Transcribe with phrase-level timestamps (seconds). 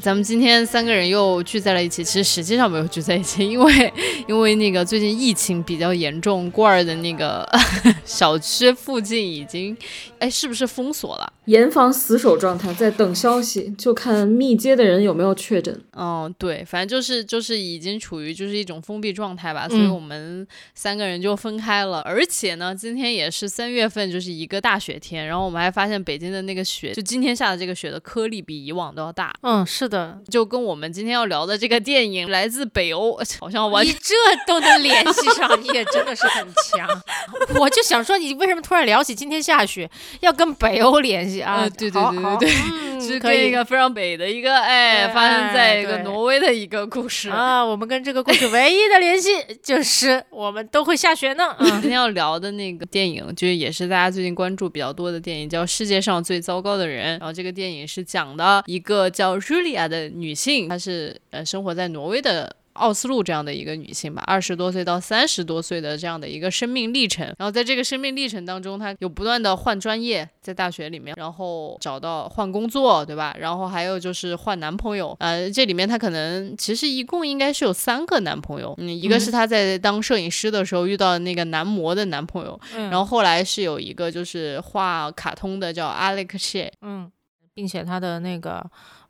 [0.00, 3.92] 咱们今天三个人又聚在了一起，其实实际上没有聚在一起，因为
[4.26, 7.46] 因为那个最近疫情比较严重，罐儿的那个
[8.04, 9.76] 小区附近已经，
[10.18, 11.32] 哎，是不是封锁了？
[11.44, 15.78] 严防死守状态，在等消息，就看密接的人有没有确诊。
[15.96, 22.00] 嗯，对，反正就是就是已经处于就是一种封闭状态吧，所以我们三个人就分开了。
[22.02, 29.34] 而且呢，今天也是三月份，就是一个大雪天，然后我们还发现北京的那个雪，就今天下的这个雪的颗粒比以往都要大。
[29.42, 34.14] 嗯，是的，就跟我们今天要聊的这个电影来自北欧，好像完你这
[34.46, 36.88] 都能联系上，你也真的是很强。
[37.60, 39.90] 我就想说，你为什么突然聊起今天下雪
[40.20, 41.68] 要跟北欧联系啊？
[41.76, 47.64] 对对对对对，是跟一个非常北的一个哎，发生在一个挪威的一个故事啊。
[47.64, 49.30] 我们跟这个故事唯一的联系
[49.62, 51.56] 就是我们都会下雪呢。
[51.58, 57.16] 今天要聊的那个电影，就是也是大家最近关注比较多的电影，叫《世界上最糟糕的人》。
[57.20, 59.38] 然后这个电影是讲的一个叫
[59.70, 62.56] Julia 的女性，她是呃生活在挪威的。
[62.74, 73.36] 奥斯陆这样的一个女性吧，二十多岁到三十多岁的这样的一个生命历程，然后在这个生命历程当中，她有不断的换专业，在大学里面，然后找到换工作，对吧？
[73.38, 87.10] 然后还有就是换男朋友，呃，这里面她可能其实一共应该是有三个男朋友，嗯，一个是她在当摄影师的时候遇到那个男模的男朋友，然后后来是有一个就是画卡通的叫 Alex 嗯，
[87.52, 88.64] 并且她的那个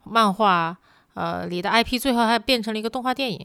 [0.05, 0.79] 漫画。
[1.21, 3.39] 呃，里的 IP 最后还变成了一个动画电影，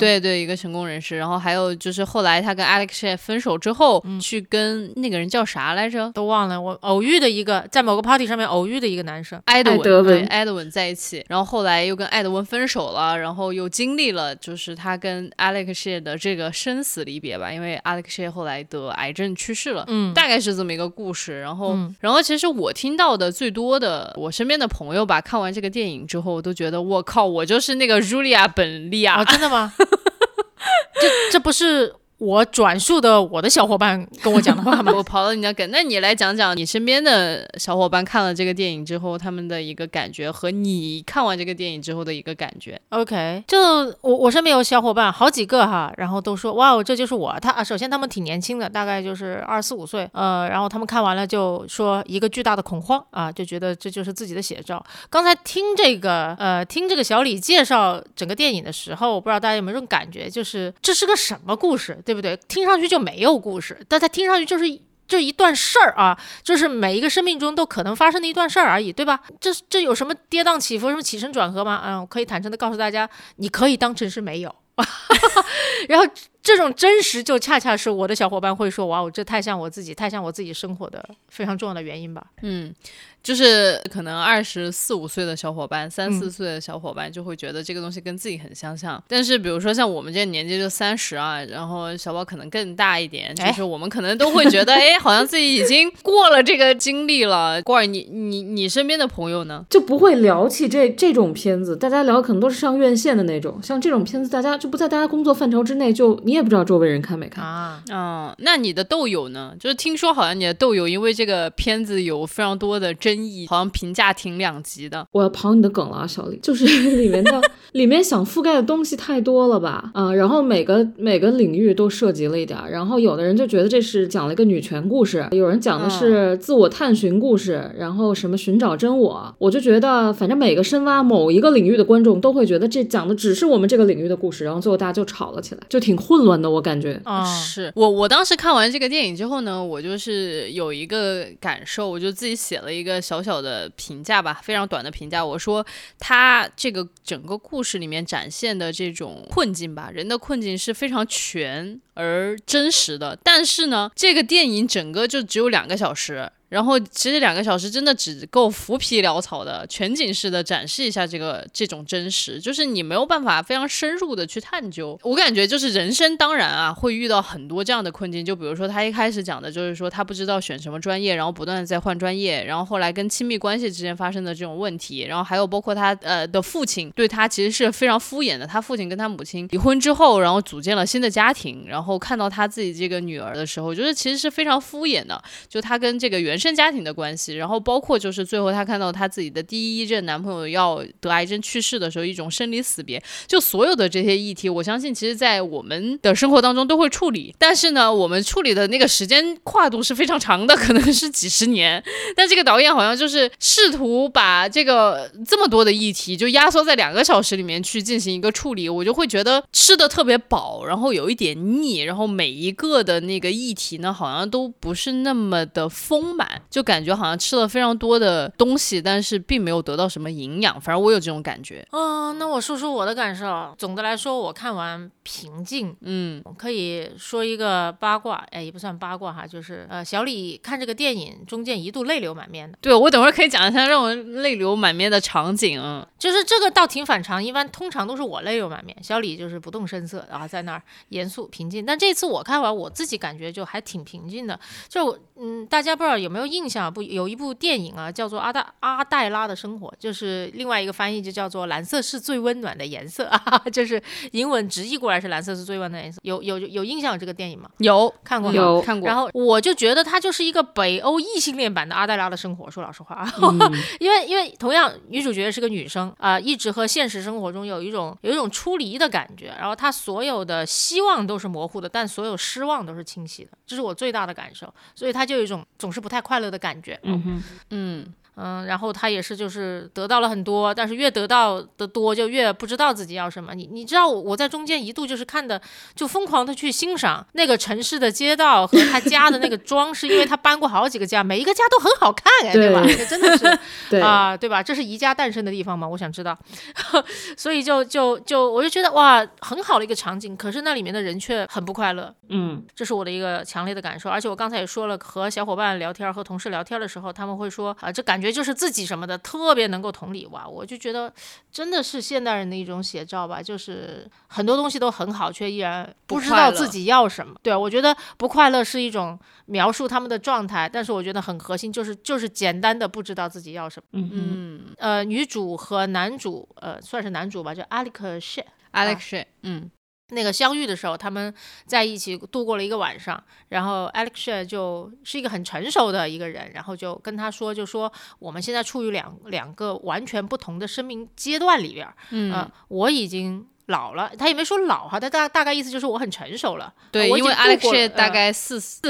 [0.00, 1.16] 对对，一个成功人士。
[1.16, 6.10] 然后还有就是后来他跟 Alex 分手之后，去跟那个人叫啥来着？
[6.12, 6.60] 都忘了。
[6.60, 11.24] 我偶遇的一个，在某个 party 上面偶遇的一个男生，艾德文，艾德文在一起。
[11.28, 19.84] 然后后来又跟艾德文分手了，然后又经历了就是他跟 Alex 的这个生死离别吧，因为 Alex 后来得癌症去世了。
[19.86, 21.40] 嗯，大概是这么一个故事。
[21.40, 27.19] 然后，然后其实我听到的最多的，我身边的朋友吧，看完这个电影之后都觉得我靠。
[27.24, 29.72] 我就是那个 Julia 本利亚，真的吗？
[31.00, 31.94] 这这不是。
[32.20, 34.92] 我转述的我的小伙伴跟我讲的话吗？
[34.94, 42.78] 我跑了你的梗，那你来讲讲你身边的小伙伴看了这个电影之后他们的一个感觉，和你看完这个电影之后的一个感觉。
[42.90, 43.58] OK，就
[44.02, 47.34] 我我身边有小伙伴好几个哈，然后都说哇哦这就是我。
[47.40, 54.84] 他啊，首先他们挺年轻的，大概就是二四五岁，呃，然后他们看完了就说一个巨大的恐慌啊，就觉得这就是自己的写照。
[55.08, 61.96] 刚才听这个呃听这个小李介绍整个电影的时候，我不知道大家有没有这种感觉，就是这是个什么故事？
[62.10, 62.36] 对不对？
[62.48, 64.64] 听上去就没有故事，但它听上去就是
[65.06, 69.20] 这一段事儿啊，就是每一个生命中都可能发生的一段事儿而已，对吧？
[69.38, 71.80] 这这有什么跌宕起伏，什么起承转合吗？
[71.86, 74.52] 嗯，我可以坦诚的告诉大家，你可以当成是没有。
[75.88, 76.04] 然后
[76.42, 82.24] 这种真实，就恰恰是我的小伙伴会说，哇，我这太像我自己，太像我自己生活的非常重要的原因吧。
[82.42, 82.74] 嗯。
[83.22, 89.02] 就是可能二十四五岁的小伙伴，三四岁的小伙伴就会觉得这个东西跟自己很相像。
[89.06, 97.60] 但是比如说像我们这年纪就三十啊，然后小宝可能更大一点，就是我们可能都会觉得， 哎，好像自己已经过了这个经历了。
[97.60, 103.60] 过儿，你你你身边的朋友呢，就不会聊起这这种片子，大家聊可能都是上院线的那种。
[103.62, 107.82] 像这种片子，大家就不在大家工作范畴之内，就你也不知道周围人看没看啊。
[107.92, 109.52] 嗯，那你的豆友呢？
[109.60, 113.10] 就是听说好像你的豆友因为这个片子有非常多的争。
[113.10, 115.04] 争议好像评价挺两极的。
[115.10, 116.64] 我要刨你的梗了啊，小李，就是
[116.96, 117.42] 里面的
[117.72, 119.90] 里面想覆盖的东西太多了吧？
[119.94, 122.56] 啊，然后每个每个领域都涉及了一点。
[122.70, 129.34] 然后有的人就觉得这是讲了一个女权故事，有人讲的是自我探寻故事，然后什么寻找真我。
[129.38, 136.48] 我就觉得，反正每个深挖某一个领域的观众都会觉得这讲的只是我们这个领域的故事，然后最后大家就吵了起来，就挺混乱的。
[136.48, 143.00] 我感觉啊，是我我当时看完这个电影之后呢，我就是有一个感受，我就自己写了一个。
[143.00, 145.24] 小小的评价吧，非常短的评价。
[145.24, 145.66] 我说
[145.98, 153.18] 他这个整个故事里面展现的这种困境吧，人的困境是非常全而真实的。
[153.24, 156.30] 但是呢，这个电影整个就只有两个小时。
[156.50, 164.98] 然后其实两个小时真的只够浮皮潦草的全景式的展示一下这个这种真实，就是你没有办法非常深入的去探究。
[165.04, 201.82] 我感觉就是人生当然啊会遇到很多这样的困境，就比如说他一开始讲的就是说他不知道选什么专业，然后不断的在换专业，然后后来跟亲密关系之间发生的这种问题，然后还有包括他呃的父亲对他其实是非常敷衍的，他父亲跟他母亲离婚之后，然后组建了新的家庭，然后看到他自己这个女儿的时候，就是其实是非常敷衍的，就他跟这个原生家庭的关系，然后包括就是最后她看到她自己的第一任男朋友要得癌症去世的时候，一种生离死别，就所有的这些议题，我相信其实在我们的生活当中都会处理，但是呢，我们处理的那个时间跨度是非常长的， 可能是几十年。
[202.16, 220.60] 但这个导演好像就是试图把这个这么多的议题就压缩在两个小时里面去进行一个处理，我就会觉得吃的特别饱，然后有一点腻，然后每一个的那个议题呢，好像都不是那么的丰满，就感觉好像吃了非常多的东西，但是并没有得到什么营养。
[220.60, 221.66] 反正我有这种感觉。
[221.72, 223.54] 嗯，那我说说我的感受。
[223.58, 225.74] 总的来说，我看完平静。
[225.80, 232.58] 嗯，可以说一个八卦，哎，也不算八卦哈，就是呃，小李看这个电影中间一度泪流满面的。
[232.60, 235.60] 对我等会儿可以讲一下让我泪流满面的场景。
[235.98, 241.64] 就是这个倒挺反常，一般通常都是我泪流满面，小李就是不动声色然啊，在那儿严肃平静。
[241.64, 244.38] 但这次我看完，我自己感觉就还挺平静的。
[244.68, 246.72] 就嗯，大家不知道有没有印象？
[246.72, 253.82] 不，有一部电影啊，叫做《阿黛阿黛拉的生活》，就是另外一个翻译就叫做《蓝色是最温暖的颜色》啊， 就是
[254.12, 256.00] 英文直译过来是“蓝色是最温暖的颜色”。
[256.04, 257.48] 有有有印象这个电影吗？
[257.58, 258.86] 有看过，有看过。
[258.86, 262.46] 然后我就觉得它就是一个北欧异性恋版的《阿黛拉的生活》。
[262.50, 263.12] 说老实话啊，
[263.78, 269.34] 因为因为同样女主角是个女生啊，一直和现实生活中有一种有一种出离的感觉。
[269.38, 274.52] 然后她所有的希望都是模糊的，但所有失望都是清晰的，这是我最大的感受。
[274.74, 276.76] 所以她就有一种总是不太快乐的感觉。
[276.82, 277.86] 嗯哼，嗯。
[278.22, 283.34] 嗯，然后他也是，就是得到了很多，但是越得到的多，就越不知道自己要什么。
[283.34, 285.40] 你你知道，我在中间一度就是看的，
[285.74, 292.62] 就疯狂的去欣赏那个城市的街道和他家的那个装饰，因为他搬过好几个家，每一个家都很好看，哎，对吧？
[292.66, 294.42] 这真的是 啊，对吧？
[294.42, 295.66] 这是宜家诞生的地方嘛？
[295.66, 296.18] 我想知道。
[297.16, 301.94] 所以就就就我就觉得哇，很好的一个场景，可是那里面的人却很不快乐。
[302.10, 303.88] 嗯，这是我的一个强烈的感受。
[303.88, 308.09] 而且我刚才也说了，和小伙伴聊天和同事聊天的时候，他们会说啊，这感觉。
[308.12, 310.92] 就是自己什么的特别能够同理哇，我就觉得
[311.30, 313.22] 真的是现代人的一种写照吧。
[313.22, 317.14] 就是很多东西都很好，却依然不知道自己要什么。
[317.22, 323.66] 对我觉得不快乐是一种描述他们的状态，但是我觉得很核心，就是就是简单的不知道自己要什么。
[323.72, 324.40] 嗯嗯。
[324.58, 329.50] 呃，女主和男主，呃，算是男主吧，叫 Alex She，Alex，嗯。
[329.90, 331.12] 那个相遇的时候，他们
[331.46, 348.60] 在一起度过了一个晚上，然后 Alex 就是一个很成熟的一个人，然后就跟他说，就说我们现在处于两两个完全不同的生命阶段里边儿，嗯，我已经老了，他也没说老哈，他大大概意思就是我很成熟了，对，因为 Alex 大概四四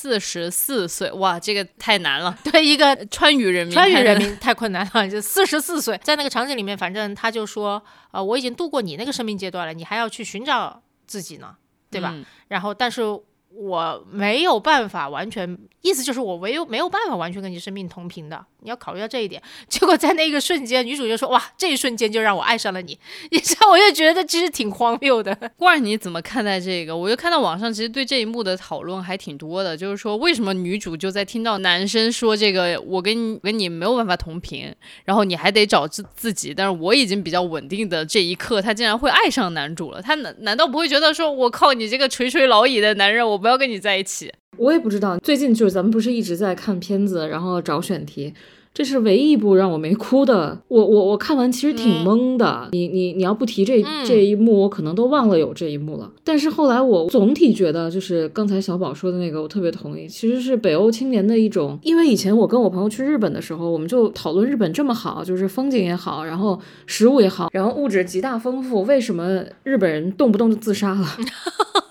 [0.00, 7.82] 四十四岁，哇，这个太难了， 对一个川渝人民，川渝人民 太困难了，就四十四岁，在那个场景里面，反正他就说。
[8.10, 11.54] 呃，我已经度过你那个生命阶段了，你还要去寻找自己呢，
[11.90, 12.14] 对吧？
[12.48, 13.02] 然后，但是
[13.50, 18.44] 我没有办法完全，意思就是我唯有没有办法完全跟你生命同频的。
[18.60, 22.98] 你要考虑到这一点，结果在那个瞬间，女主就说：“哇，这一瞬间就让我爱上了你。
[23.30, 25.32] ”你知道，我就觉得其实挺荒谬的。
[25.56, 26.96] 罐儿，你怎么看待这个？
[26.96, 34.74] 我就看到网上其实对这一幕的讨论还挺多的，就是说为什么女主就在听到男生说这个“我跟你跟你没有办法同频”，
[35.06, 40.02] 然后你还得找自自己，但是我已经比较稳定的这一刻，她竟然会爱上男主了？
[40.02, 48.34] 她难难道不会觉得说：“我靠，你这个垂垂老矣的男人，我不要跟你在一起？”我也不知道，最近就是咱们不是一直在看片子，然后找选题。
[48.74, 50.56] 这是唯一一部让我没哭的。
[50.68, 52.68] 我我我看完其实挺懵的。
[52.70, 56.08] 你你你要不提这这一幕，我可能都忘了有这一幕了。
[56.22, 60.06] 但是后来我总体觉得，就是刚才小宝说的那个，我特别同意。
[60.06, 71.06] 其实是北欧青年的一种，因为以前我跟我朋友去日本的时候，我们就讨论日本这么好，就是风景也好，然后食物也好，然后物质极大丰富，为什么日本人动不动就自杀了？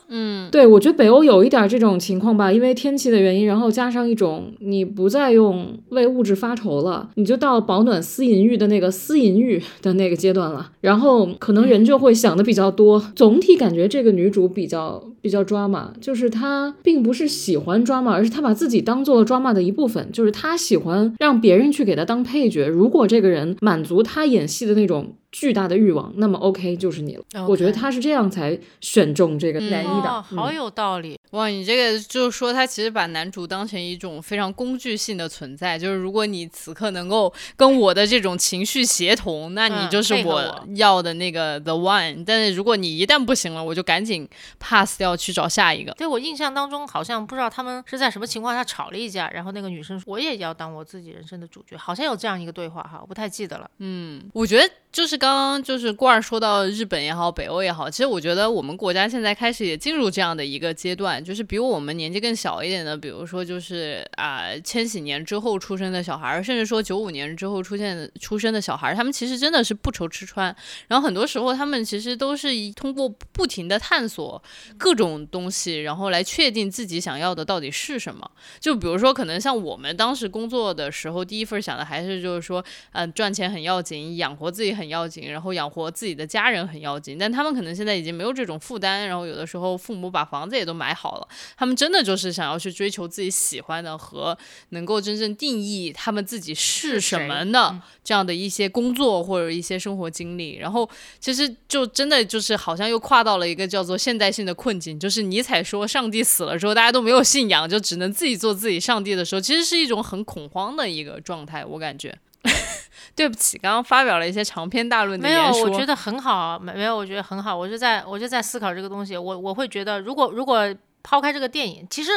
[0.10, 13.04] 嗯，对，我觉得北欧有一点这种情况吧，因为天气的原因，然后加上一种你不再用为物质发愁了，你就到保暖思淫欲的那个思淫欲的那个阶段了，然后可能人就会想的比较多。
[13.16, 22.68] 总体感觉这个女主比较比较抓马，就是她并不是喜欢抓马，而是她把自己当做了抓马的一部分，就是她喜欢让别人去给她当配角。
[22.68, 25.16] 如果这个人满足她演戏的那种。
[25.32, 27.48] 巨大的欲望，那么 OK 就是你了。
[27.48, 31.18] 我觉得他是这样才选中这个男一的，哦，好有道理。
[31.32, 42.24] 哇，你这个就是说，他其实把男主当成一种非常工具性的存在，就是如果你此刻能够跟我的这种情绪协同，那你嗯就是我要的那个 the one。
[42.26, 45.92] 但是如果你一旦不行了，我就赶紧 pass 掉去找下一个。
[45.98, 53.70] 对我印象当中，好像不知道他们是在什么情况下吵了一架，然后那个女生说我也要当我自己人生的主角，好像有这样一个对话哈，我不太记得了。
[53.80, 70.56] 嗯我觉得就是刚刚就是罐儿说到日本也好，北欧也好，其实我觉得我们国家现在开始也进入这样的一个阶段，就是比我们年纪更小一点的，比如说就是啊、千禧年之后出生的小孩，甚至说九五年之后出现出生的小孩，他们其实真的是不愁吃穿，
[70.88, 74.42] 然后很多时候他们其实都是通过不停的探索
[74.80, 78.28] 各种东西，然后来确定自己想要的到底是什么。
[78.60, 82.64] 就比如说，可能像我们当时工作的时候，第一份想的还是就是说，
[82.94, 87.18] 嗯、赚钱很要紧，养活自己很要紧，然后养活自己的家人很要紧。
[87.18, 94.38] 但他们可能现在已经没有这种负担，然后有的时候父母把房子也都买好了，他们真的就是想要去追求自己喜欢的和
[94.70, 100.58] 能够真正定义他们自己是是什么的这样的一些工作或者一些生活经历。
[100.58, 100.88] 然后
[101.20, 112.16] 其实就真的就是好像又跨到了一个叫做现代性的困境，就是尼采说上帝死了之后，大家都没有信仰，就只能自己做自己上帝的时候，其实是一种很恐慌的一个状态，我感觉。
[113.16, 117.56] 对不起，刚刚发表了一些长篇大论的没有，我觉得很好，没没有，我觉得很好。
[117.58, 122.12] 我就在我就在思考这个东西，我我会觉得，如果如果抛开这个电影，其实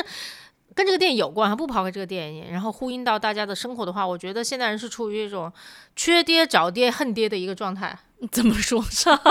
[0.74, 5.50] 跟这个电影有关，不抛开这个电影，然后呼应到大家的生活的话，我觉得现代人是处于一种
[5.96, 7.98] 缺爹找爹恨爹的一个状态。
[8.30, 8.84] 怎么说？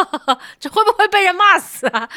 [0.60, 2.10] 这会不会被人骂死啊？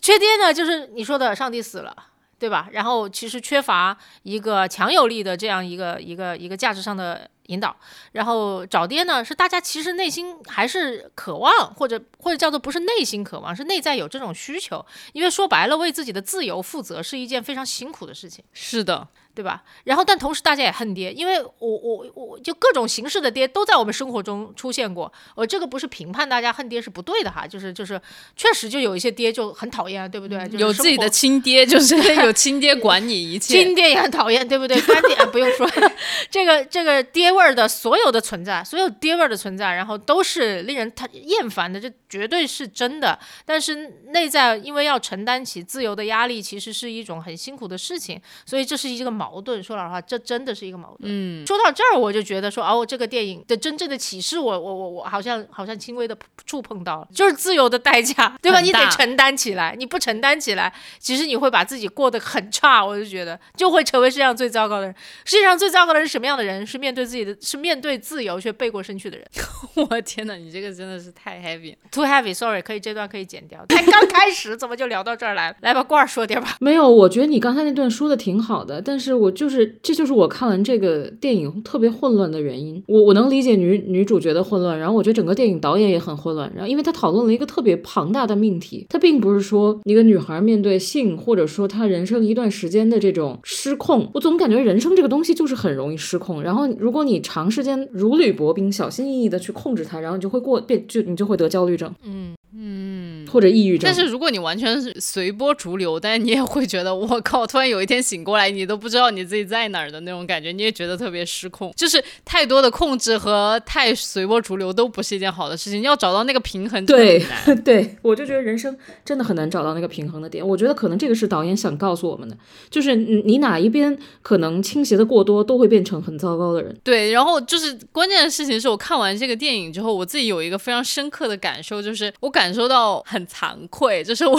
[0.00, 1.94] 缺爹呢，就是你说的上帝死了。
[2.36, 2.68] 对吧？
[2.72, 7.76] 然后其实缺乏一个强有力的这样一个一个一个价值上的引导，
[8.12, 14.84] 然后找爹呢是大家其实内心还是渴望，或者或者叫做不是内心渴望，是内在有这种需求。
[15.12, 18.44] 因为说白了，为自己的自由负责是一件非常辛苦的事情。
[18.52, 19.62] 是的，对吧？
[19.84, 25.12] 然后，但同时大家也恨爹，因为我我我就各种形式的爹都在我们生活中出现过。
[25.34, 28.00] 我这个不是评判大家恨爹是不对的哈，就是就是
[28.36, 30.38] 确实就有一些爹就很讨厌，对不对？
[30.48, 33.64] 就是有自己的亲爹，就是 有亲爹管你一切。
[33.64, 34.80] 亲爹也很讨厌，对不对？
[34.82, 35.68] 干爹、啊、不用说，
[36.30, 43.18] 这个这个爹味儿的所有的存在，所有爹味儿的存在，然后都是令人他厌烦的，这绝对是真的。
[43.44, 43.74] 但是
[44.08, 49.62] 内在因为要承担起自由的压力，其实是一种很辛苦的事情，所以这是一个矛盾。
[49.62, 51.02] 说老实话，这真的是一个矛盾。
[51.04, 56.16] 嗯，说到这儿，我就觉得说，哦，这个电影的真正的启示我，我我我好像好像轻微的
[56.46, 58.60] 触碰到了，就是自由的代价，对吧？
[58.60, 62.84] 你得承担起来，你不承担起来，其实你会把自己过得很差。
[62.84, 64.94] 我就觉得就会成为世界上最糟糕的人。
[65.24, 66.66] 世界上最糟糕的人是什么样的人？
[66.66, 69.26] 是面对自己的，是面对自由却背过身去的人。
[69.88, 73.64] 我天哪，你这个真的是太 heavy，too heavy，sorry，可以这段可以剪掉。
[73.68, 75.56] 才刚开始，怎么就聊到这儿来了？
[75.60, 76.56] 来把，罐儿说点吧。
[76.60, 82.82] 没有，我觉得你刚才那段说的挺好的，但是我就是这就是我看完这个电影特别混乱的原因。
[82.86, 102.93] 我我能理解女女主角的混乱，然后我觉得整个电影导演也很混乱，然后因为他讨论了一个特别庞大的命题，他并不是说一个女孩面对性或者说她人生一段时间的这种失控，我总感觉人生这个东西就是很容易失控，然后如果你长时间如履薄冰、小心翼翼的去控制它，然后你就会过变就你就会得焦虑症，嗯嗯，
[103.34, 103.80] 或者抑郁症。
[103.84, 111.72] 但是如果你完全是随波逐流，但是你也会觉得我靠，突然有一天醒过来，你都不知道你自己在哪儿的那种感觉，你也觉得特别失控。
[111.76, 117.20] 就是太多的控制和太随波逐流都不是一件好的事情，要找到那个平衡对。
[117.64, 120.46] 对，我就觉得人生真的很难找到那个平衡的点。
[120.46, 122.36] 我觉得可能这个是导演想告诉我们的，
[122.70, 126.76] 就是你你哪一边可能倾斜的过多，都会变成很糟糕的人。
[126.84, 134.38] 对，然后就是关键的事情是我看完这个电影之后，我自己有一个非常深刻的感受，就是我感受到很惭愧，就是我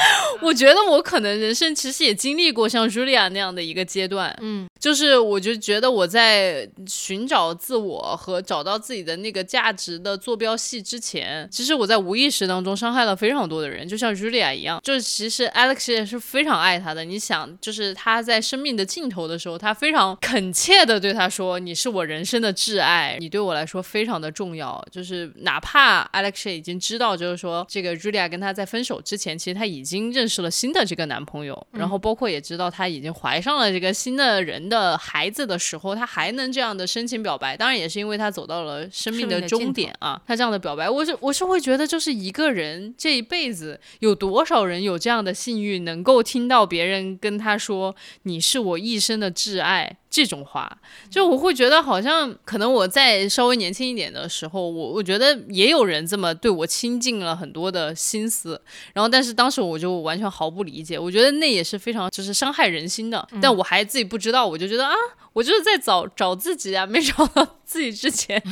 [0.42, 14.80] 我觉得我可能人生其实也经历过像 Julia 那样的一个阶段，嗯，就是我就觉得我在寻找自我和找到自己的那个价值的坐标系之前，其实我在无意识当中伤害了非常多的人，就像 Julia 一样。
[14.82, 17.04] 就是其实 Alex 也是非常爱他的。
[17.04, 40.20] 你想，就是他在生命的尽头的时候，他非常恳切的对他说：“你是我人生的挚爱，你对我来说非常的重要。”就是哪怕 Alex 已经知道，就是说这个 Julia 跟他在分手之前，其实他已经认识了新的这个男朋友，然后包括也知道他已经怀上了这个新的人的孩子的时候，他还能这样的深情表白，当然也是因为他走到了生命的终点啊。
[40.26, 49.96] 他这样的表白，我是我是会觉得，就是一个人这一辈子有多少人有这样的幸运，能够听到别人跟他说“你是我一生的挚爱”。
[50.10, 50.70] 这种话，
[51.10, 58.60] 就我会觉得好像可能我在稍微年轻一点的时候，我我觉得也有人这么对我倾尽了很多的心思，
[58.94, 64.94] 然后但是当时我就完全毫不理解，我觉得那也是非常就是伤害人心的，但我还自己不知道，我就觉得啊。
[65.34, 68.42] 我就是在找找自己啊，没找到自己之前，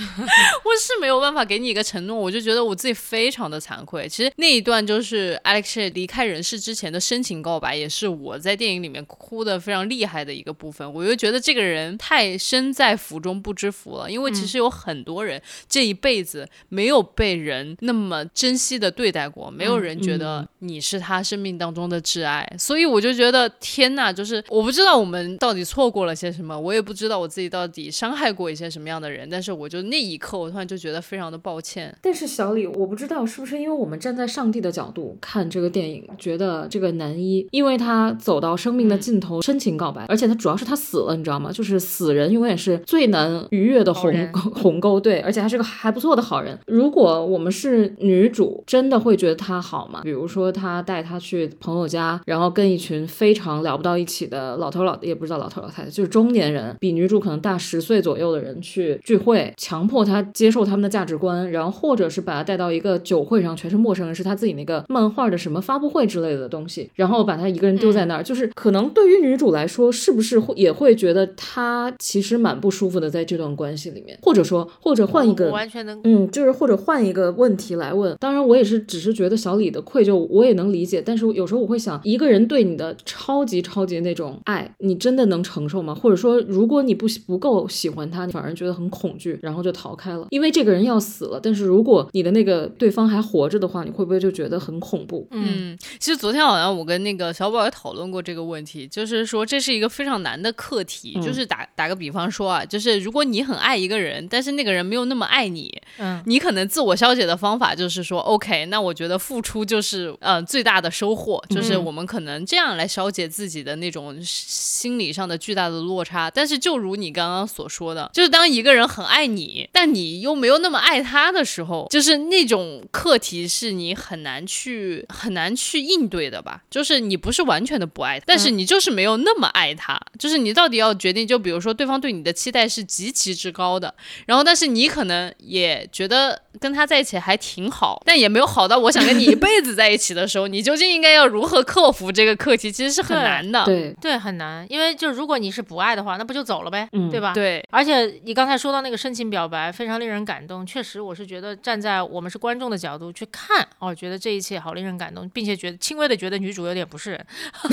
[0.63, 2.15] 我是没有办法给你一个承诺。
[2.15, 4.07] 我就觉得我自己非常的惭愧。
[4.07, 10.93] 其实那一段就是 Alex 离开人世之前的深情告白，也是我在电影里面哭的非常厉害的一个部分。
[10.93, 22.47] 我就觉得这个人太身在福中不知福了，因为其实有很多人这一辈子没有被人那么珍惜的对待过，没有人觉得你是他生命当中的挚爱。
[22.59, 26.61] 所以我就觉得天呐，就是我不知道我们到底错过了些什么。
[26.61, 26.67] 我。
[26.67, 31.95] 我也不知道我自己到底伤害过一些什么样的人，但是我就那一刻，我突然就觉得非常的抱歉。
[32.03, 41.51] 但是小李，我不知道是不是因为我们站在上帝的角度看这个电影，觉得这个男一，因为他走到生命的尽头，深情告白，而且他主要是他死了，你知道吗？
[41.53, 46.59] 就是死人永远是最难逾越的鸿鸿沟，对，而且还是个还不错的好人。
[46.67, 50.01] 如果我们是女主，真的会觉得他好吗？
[50.03, 56.77] 比如说他带他去朋友家，然后跟一群非常聊不到一起的老头老也不知道老头老太太，就是中年人。
[56.79, 78.17] 比女主可能大十岁左右的人去聚会，强迫他接受他们的价值观，然后或者是把他带到一个酒会上，全是陌生人，是他自己那个漫画的什么发布会之类的东西，然后把他一个人丢在那儿，就是可能对于女主来说，是不是会也会觉得他其实蛮不舒服的，在这段关系里面，或者说，或者换一个完全能，嗯，就是或者换一个问题来问。
[78.21, 85.95] 当然，我也是只是觉得小李的愧疚，我也能理解，但是有时候我会想，一个人对你的超级超级那种爱，你真的能承受吗？
[85.95, 86.37] 或者说？
[86.47, 91.41] 如果你不不够喜欢他，你反而觉得很恐惧，然后就逃开了，因为这个人要死了。
[91.43, 95.29] 但是如果你的那个对方还活着的话，你会不会就觉得很恐怖？
[95.31, 101.21] 嗯，其实昨天好像我跟那个小宝也讨论过这个问题，就是说这是一个非常难的课题。
[101.23, 116.47] 就是打打个比方说啊，就是如果你很爱一个人，但是那个人没有那么爱你，嗯，你可能自我消解的方法就是说，OK，那我觉得付出就是呃最大的收获，就是我们可能这样来消解自己的那种心理上的巨大的落差，但。
[116.47, 126.63] 但是，就如你刚刚所说的，就是当一个人很爱你，但你又没有那么爱他的时候，就是那种课题是你很难去很难去应对的吧？
[126.69, 130.01] 就是你不是完全的不爱他，但是你就是没有那么爱他。
[130.19, 133.95] 就是你到底要决定，就比如说对方对你的期待是极其之高的，
[134.27, 142.71] 然后但是你可能也觉得跟他在一起还挺好，但也没有好到我想跟你一辈子在一起的时候，你究竟应该要如何克服这个课题？
[142.71, 143.65] 其实是很难的。
[143.65, 146.37] 对对，很难，因为就如果你是不爱的话，那不。
[146.37, 147.33] 就走了呗，对吧？
[147.33, 150.67] 对，而且你刚才说说到那个深情表白，非常令人感动。
[150.67, 157.27] 确实，我是觉得站在我们是观众的角度去看，哦，觉得这一切好令人感动，并且觉得轻微的觉得女主有点不是人，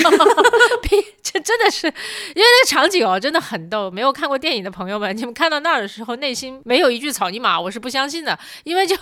[1.24, 1.96] 这真的是，因为
[2.36, 3.90] 那个场景哦，真的很逗。
[3.90, 8.38] 没有看过电影的朋友们，你们看到那儿的时候，内心没有一句草泥马，我是不相信的。
[8.64, 8.96] 因为就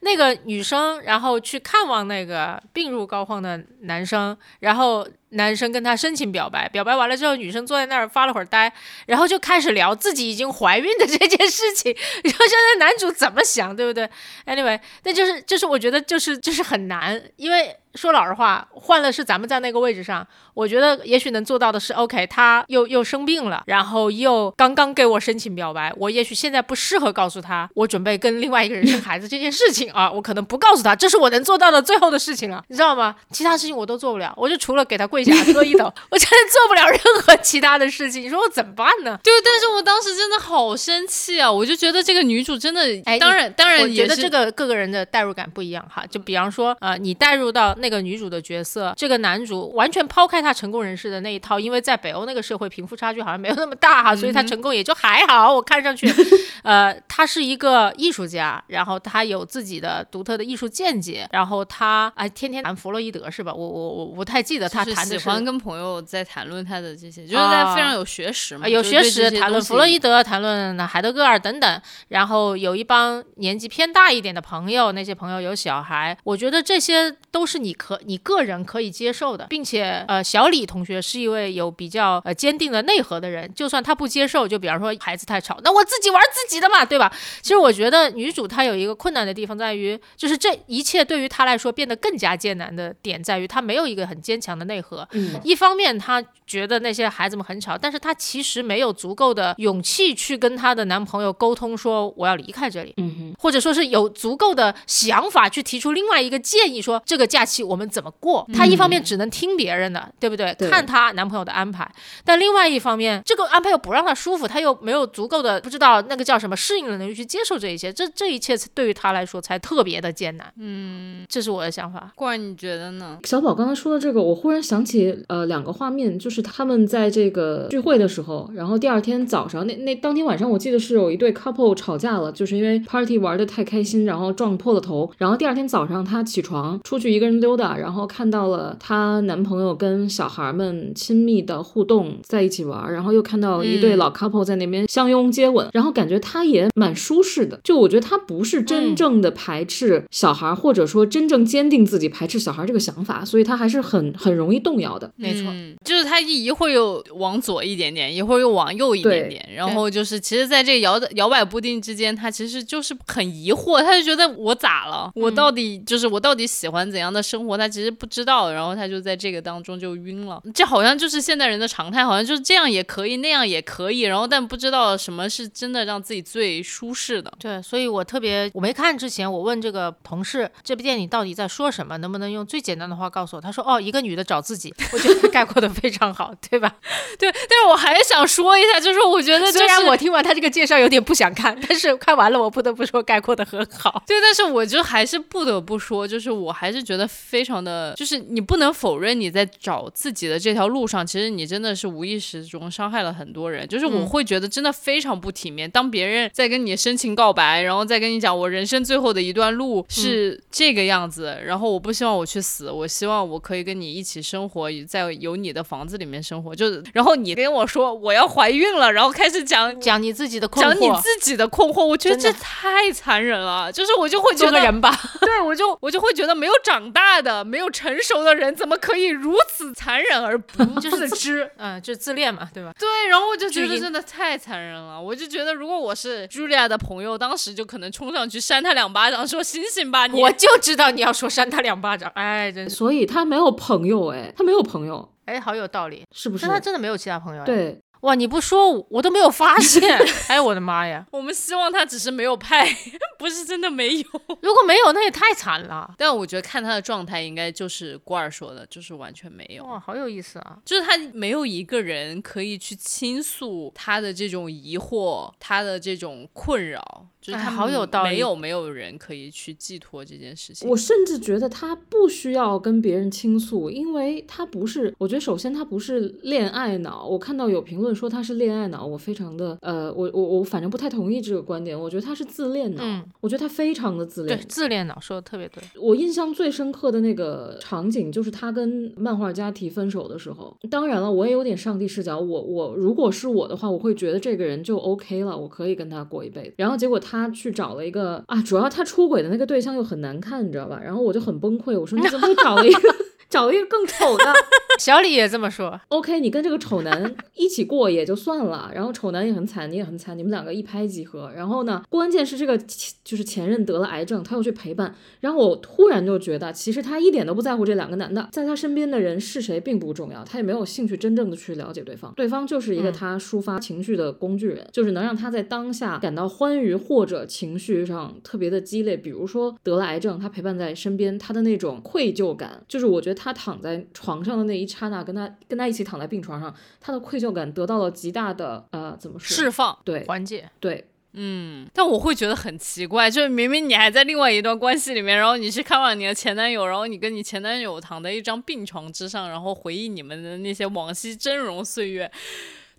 [0.00, 5.06] 那个女生，然后去看望那个病入膏肓的男生，然后。
[5.36, 8.72] 男生跟她深情表白，表白完了之后，女生坐在那儿发了会儿呆，
[9.06, 11.94] 然后就开始聊自己已经怀孕的这件事情。
[12.24, 14.08] 然后现在男主怎么想，对不对
[14.46, 17.76] ？Anyway，那就是，就是我觉得就是就是很难，因为。
[17.96, 33.16] 说老实话，换了是咱们在那个位置上，我觉得也许能做到的是，OK，他又又生病了，然后又刚刚给我申请表白，我也许现在不适合告诉他，我准备跟另外一个人生孩子这件事情啊，我可能不告诉他，这是我能做到的最后的事情了，你知道吗？
[33.32, 38.22] 其他事情我都做不了，我就除了给他跪下 磕一头，我真的做不了任何其他的事情。
[38.22, 39.18] 你说我怎么办呢？
[39.24, 41.50] 对，但是我当时真的好生气啊！
[41.50, 46.04] 我就觉得这个女主真的，哎，当然，当然，我觉得这个各个人的代入感不一样哈。
[46.06, 47.85] 就比方说，呃，你代入到那。
[47.86, 55.54] 那个女主的角色，这个男主完全抛开他成功人士的那一套，因为在北欧那个社会，贫富差距好像没有那么大哈，所以他成功也就还好。
[55.54, 56.12] 我看上去，
[56.64, 63.54] 呃，他是一个艺术家，然后他有自己的独特的艺术见解，然后他哎天天谈弗洛伊德是吧？
[63.54, 77.75] 我我我不太记得他谈的喜欢跟朋友在谈论他的这些，就是在非常有学识嘛，有学识谈论弗洛伊德，谈论海德格尔等等，然后有一帮年纪偏大一点的朋友，那些朋友有小孩，我觉得这些都是你。
[77.76, 87.12] 可你个人可以接受的，并且呃，小李同学是一位有比较呃坚定的内核的人，就算他不接受，就比方说孩子太吵，那我自己玩自己的嘛，对吧？
[87.42, 95.06] 其实我觉得女主她有一个困难的地方在于，就是这一切对于她来说变得更加艰难的点在于，她没有一个很坚强的内核。
[95.12, 108.46] 嗯一方面，她觉得那些孩子们很吵，但是她其实没有足够的勇气去跟她的男朋友沟通，说我要离开这里，嗯，或者说是有足够的想法去提出另外一个建议，说这个假期我们怎么过。
[108.52, 110.54] 她一方面只能听别人的，对不对？
[110.70, 111.90] 看她男朋友的安排，
[112.24, 120.52] 但另外一方面，这个安排又不让她舒服，她又没有足够的不知道那个叫什么适应的能力去接受这一切，这这一切对于她来说才特别的艰难。
[120.58, 122.12] 嗯，这是我的想法。
[122.14, 123.18] 罐儿你觉得呢？
[123.24, 135.10] 小宝刚才说的这个，我忽然想起呃两个画面，就是他们在这个聚会的时候，然后第二天早上那那当天晚上，我记得是有一对 couple 吵架了，就是因为 party 玩的太开心，然后撞破了头。
[135.18, 147.60] 然后第二天早上他起床出去一个人溜达，然后看到了她男朋友跟小孩们亲密的互动在一起玩，然后又看到一对嗯老 couple 在那边相拥接吻，然后感觉她也蛮舒适的。
[147.62, 155.08] 就我觉得她不是真嗯正的排斥小孩，或者说真正坚定自己排斥小孩这个想法，所以她还是很很容易动摇的。
[155.14, 165.10] 没错，嗯，就是他一一会儿又往左一点点，一会儿又往右一点点，然后就是其实在这个摇的摇摆不定之间，他其实就是很疑惑，他就觉得我咋了？
[165.14, 167.56] 我到底就是我到底喜欢怎样的生活？
[167.58, 170.40] 他其实不知道，然后他就在这个当中就晕了。
[170.54, 177.32] 这好像就是现代人的常态，好像就是这样也可以，那样也可以，然后但不知道什么是真的让自己最舒适的。
[177.38, 183.40] 对，所以我特别，我没看之前，我问这个同事这部电影到底在说什么，能不能用最简单的话告诉我？
[183.40, 186.76] 他说，哦，一个女的找自己， 我觉得概括的非常好，对吧？
[187.18, 194.02] 对，但是我还想说一下，就是我觉得、就是，虽然我听完他这个介绍有点不想看，但是看完了，我不得不说概括的很好。
[194.06, 203.66] 对，但是我就还是不得不说，就是我还是觉得非常的，就是你不能否认你在找自己的这条路上，其实你真的是无意识中伤害了很多人。
[203.66, 219.66] 就是我嗯会觉得真的非常不体面，当别人在跟你深情告白，然后再跟你讲我人生最后的一段路是这个样子，然后我不希望我去死，我希望我可以跟你一起生活，在有你的房子里面生活，就然后你跟我说我要怀孕了，然后开始讲。
[219.80, 223.70] 讲你自己的困讲你，自己的困惑，我觉得这太残忍了。
[223.72, 224.90] 就是我就会觉得做个人吧。
[225.20, 231.50] 对，我就我就会觉得没有长大的、没有成熟的人，怎么可以如此残忍而不 自知？
[231.56, 232.72] 嗯，就是自恋嘛，对吧？
[232.78, 235.00] 对，然后我就觉得真的太残忍了。
[235.00, 246.04] 我就觉得，如果我是 Julia 的朋友，当时就可能冲上去扇他两巴掌，说：“醒醒吧，你！”我就知道你要说扇他两巴掌，哎，真是，所以他没有朋友，哎，他没有朋友，哎，好有道理。
[246.14, 246.54] 是不是但？
[246.54, 251.04] 他真的没有其他朋友，，对，哇，你不说我我都没有发现， 哎，我的妈呀！
[251.10, 252.66] 我们希望他只是没有派，
[253.18, 254.04] 不是真的没有。
[254.42, 255.94] 如果没有，那也太惨了。
[255.98, 259.64] 但我觉得看他的状态，应该就是郭儿说的，就是完全没有。
[259.64, 260.58] 哇，好有意思啊！
[260.64, 270.68] 就是他没有一个人可以去倾诉他的这种疑惑，他的这种困扰，就是哎他好有道理没有没有人可以去寄托这件事情。
[270.68, 277.04] 我甚至觉得他不需要跟别人倾诉，因为他不是，我觉得首先他不是恋爱脑。
[277.06, 281.78] 我看到有评论说他是恋爱脑，我非常的呃，我我我反正不太同意这个观点。
[281.78, 285.62] 我觉得他是自恋脑，嗯我觉得他非常的自恋对，自恋脑说的特别对。
[285.80, 290.56] 我印象最深刻的那个场景就是他跟漫画家提分手的时候。
[290.70, 296.54] 当然了，我也有点上帝视角，我我如果是我的话，我会觉得这个人就 OK 了，我可以跟他过一辈子。
[296.58, 300.80] 然后结果他他去找了一个啊，主要他出轨的那个对象又很难看，你知道吧？
[300.82, 302.80] 然后我就很崩溃，我说你怎么又找了一个
[303.28, 304.24] 找一个更丑的？
[304.78, 311.32] 小李也这么说，OK，你跟这个丑男一起过也就算了，然后丑男也很惨，你也很惨，你们两个一拍即合。
[311.34, 314.94] 然后呢，关键是这个前就是前任得了癌症，他又去陪伴。
[315.20, 328.94] 然后我突然就觉得，其实他一点都不在乎这两个男的，在他身边的人是谁并不重要，他也没有兴趣真正的去了解对方，对方就是一个嗯他抒发情绪的工具人，就是能让他在当下感到欢愉或者情绪上特别的激烈。
[328.94, 339.36] 比如说得了癌症，他陪伴在身边，他的那种愧疚感，就是我觉得他躺在床上的那一刹那，跟他跟他一起躺在病床上，他的愧疚感得到了极大的呃怎么说？
[339.36, 340.48] 释放，对缓解。
[340.60, 352.10] 对，嗯，但我会觉得很奇怪，就是明明你还在另外一段关系里面，然后你去看望你的前男友，然后你跟你前男友躺在一张病床之上，然后回忆你们的那些往昔峥嵘岁月。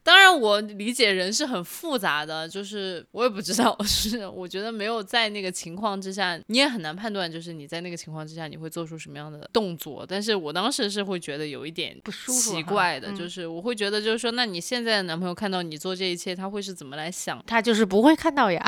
[0.08, 10.06] 当然，我理解人是很复杂的，就是我也不知道， 是我觉得没有在那个情况之下，你也很难判断，就是你在那个情况之下你会做出什么样的动作。
[10.08, 17.44] 但是我当时是会觉得有一点不舒服奇怪的，嗯就是我会觉得，就是说，那你现在的男朋友看到你做这一切，他会是怎么来想？
[17.46, 18.64] 他就是不会看到呀，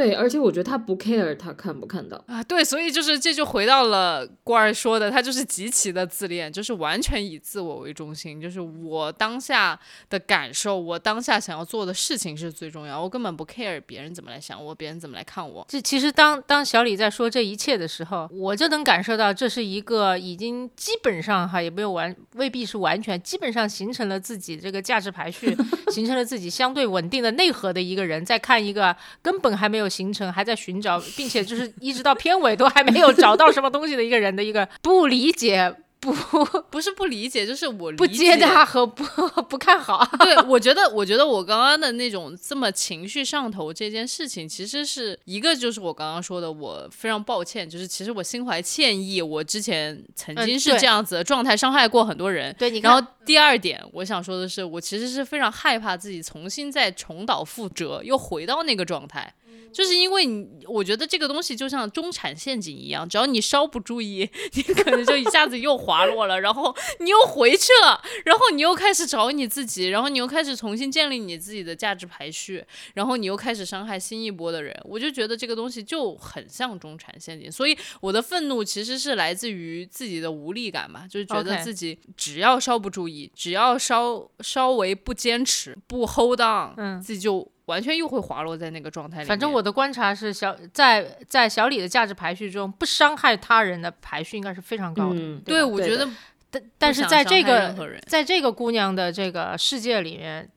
[0.00, 2.16] 对，而且我觉得他不 care 他看不看到。
[2.26, 15.66] 啊，对，所以就是这就回到了郭儿说的，他就是极其的自恋，就是完全以自我为中心，就是我当下的感受，我当下想要做的事情是最重要，我根本不 care 别人怎么来想我，别人怎么来看我。
[15.68, 25.54] 这其实当当小李在说这一切的时候，我就能感受到这是一个已经基本上哈，也没有完，未必是完全，基本上形成了自己这个价值排序，
[25.92, 36.14] 形成了自己相对稳定的内核的一个人，在看一个根本还没有形成，还在寻找，并且就是一直到片尾都还没有找到什么东西的一个人的一个不理解、不
[36.70, 39.04] 不是不理解，就是我不接纳和不
[39.42, 40.02] 不看好。
[40.20, 52.54] 对，我觉得，我觉得我刚刚的那种这么情绪上头这件事情，其实是一个，就是我刚刚说的，我非常抱歉，就是其实我心怀歉意，我之前曾嗯经是这样子的状态，伤害过很多人。
[52.58, 59.34] 对，你，然后第二点，我想说的是，我其实是非常害怕自己重新再重蹈覆辙，又回到那个状态。
[59.72, 74.76] 就是因为你，我觉得这个东西就像中产陷阱一样，只要你稍不注意， 你可能就一下子又滑落了，然后你又回去了，然后你又开始找你自己，然后你又开始重新建立你自己的价值排序，然后你又开始伤害新一波的人。
[74.84, 89.28] 我就觉得这个东西就很像中产陷阱，所以我的愤怒其实是来自于自己的无力感吧，就是觉得自己只要稍不注意，只要稍稍微不坚持、不 hold on，嗯自己就完全又会滑落在那个状态里。
[89.28, 95.16] 反正我的观察是小在在小李的价值排序中，不伤害他人的排序应该是非常高的。
[95.18, 96.08] 嗯对，吧我觉得
[96.50, 97.74] 但但是在这个
[98.06, 100.48] 在这个姑娘的这个世界里面，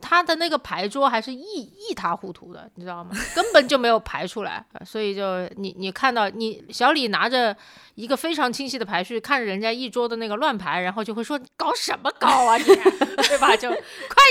[0.00, 3.10] 她的那个牌桌还是一一塌糊涂的，你知道吗？
[3.34, 7.56] 根本就没有排出来，呃所以就你你看到你小李拿着
[7.94, 12.64] 一个非常清晰的排序，看着人家一桌的那个乱排，然后就会说搞什么搞啊你，
[13.28, 13.56] 对吧？
[13.56, 13.76] 就快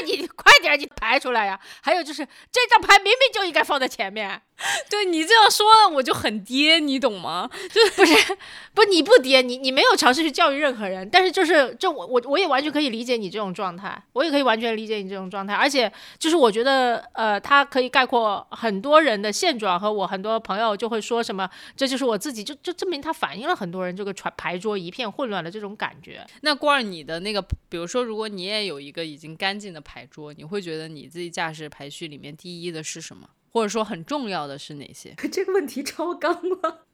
[0.05, 1.59] 你快点你排出来呀！
[1.81, 4.41] 还有就是这张牌明明就应该放在前面，
[4.89, 7.49] 对你这样说，我就很跌，你懂吗？
[7.71, 8.37] 就不是
[8.73, 26.25] 不，你不跌，你你没有尝试去教育任何人，但是就是就我我我也完全可以理解你这种状态，我也可以完全理解你这种状态，而且就是我觉得呃，它可以概括很多人的现状，和我很多朋友就会说什么，这就是我自己，就就证明它反映了很多人这个传牌桌一片混乱的这种感觉。
[26.41, 33.27] 那罐儿，你的那个，比如说，如果你也有一个已经干净的牌桌，你会觉得你自己驾驶排序里面第一的是什么？
[33.49, 35.15] 或者说很重要的是哪些？
[35.31, 36.85] 这个问题超纲了。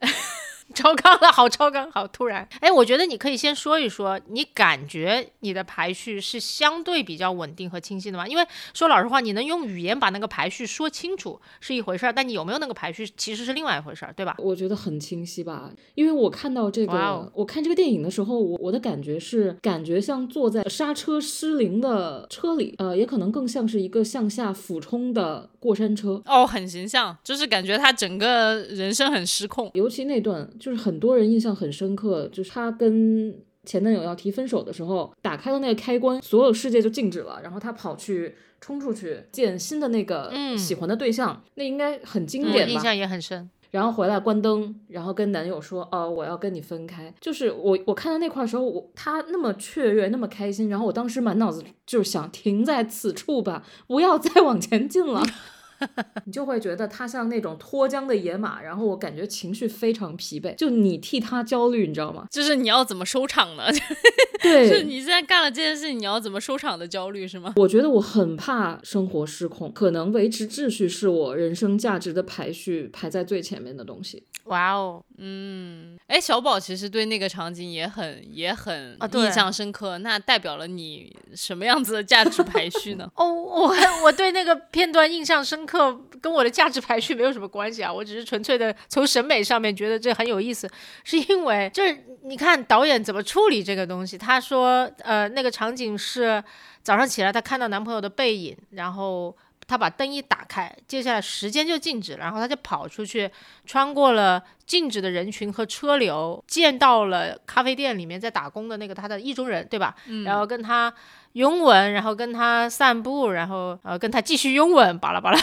[0.76, 2.48] 超纲了，好超纲，好突然。
[2.60, 8.28] 哎，我觉得你可以先说一说，你感觉你的排序是相对比较稳定和清晰的吗？
[8.28, 14.36] 因为说老实话，你能用语言把那个排序说清楚是一回事儿，但你有没有那个排序其实是另外一回事儿，对吧？
[14.40, 26.22] 我觉得很清晰吧，因为我看到这个我看这个电影的时候，我我的感觉是，感觉像坐在刹车失灵的车里，呃，也可能更像是一个向下俯冲的过山车。
[26.26, 29.72] 哦，很形象，就是感觉他整个人生很失控。
[29.74, 42.74] 尤其那段，就是很多人印象很深刻，就是他跟前男友要提分手的时候，打开了那个开关，所有世界就静止了，然后他跑去冲出去见新的那个嗯喜欢的对象，那应该很经典吧？
[42.74, 43.50] 印象也很深。
[43.72, 55.24] 然后回来关灯，然后跟男友说：“哦，我要跟你分开。”就是我我看到那块儿的时候，我他那么雀跃，那么开心，然后我当时满脑子就是想停在此处吧，不要再往前进了。
[56.26, 62.28] 你就会觉得他像那种脱缰的野马，然后我感觉情绪非常疲惫，就你替他焦虑，你知道吗？
[62.32, 63.68] 就是你要怎么收场呢？
[64.44, 67.54] 就是，你现在干了这件事，你要怎么收场的焦虑是吗？
[67.56, 74.24] 我觉得我很怕生活失控，可能维持秩序是我人生价值的排序排在最前面的东西。
[74.46, 83.10] 哇哦，嗯哎，小宝其实对那个场景也很也很啊印象深刻，那代表了你什么样子的价值排序呢？
[83.16, 85.73] 哦，我我对那个片段印象深刻，
[86.22, 90.70] 跟我的价值排序没有什么关系啊，我只是纯粹的从审美上面觉得这很有意思，
[91.04, 96.44] 是因为就是你看导演怎么处理这个东西，他说呃那个场景是
[96.82, 99.36] 早上起来他看到男朋友的背影，然后。
[99.68, 103.30] 他把灯一打开，接下来时间就静止了，然后他就跑出去，
[103.66, 109.96] 穿过了静止的人群和车流，见到了咖啡店里面在打工的那个他的意中人，对吧？
[110.26, 110.94] 然后跟他
[111.34, 115.40] 拥吻，然后跟他散步，然后呃跟他继续拥吻，巴拉巴拉，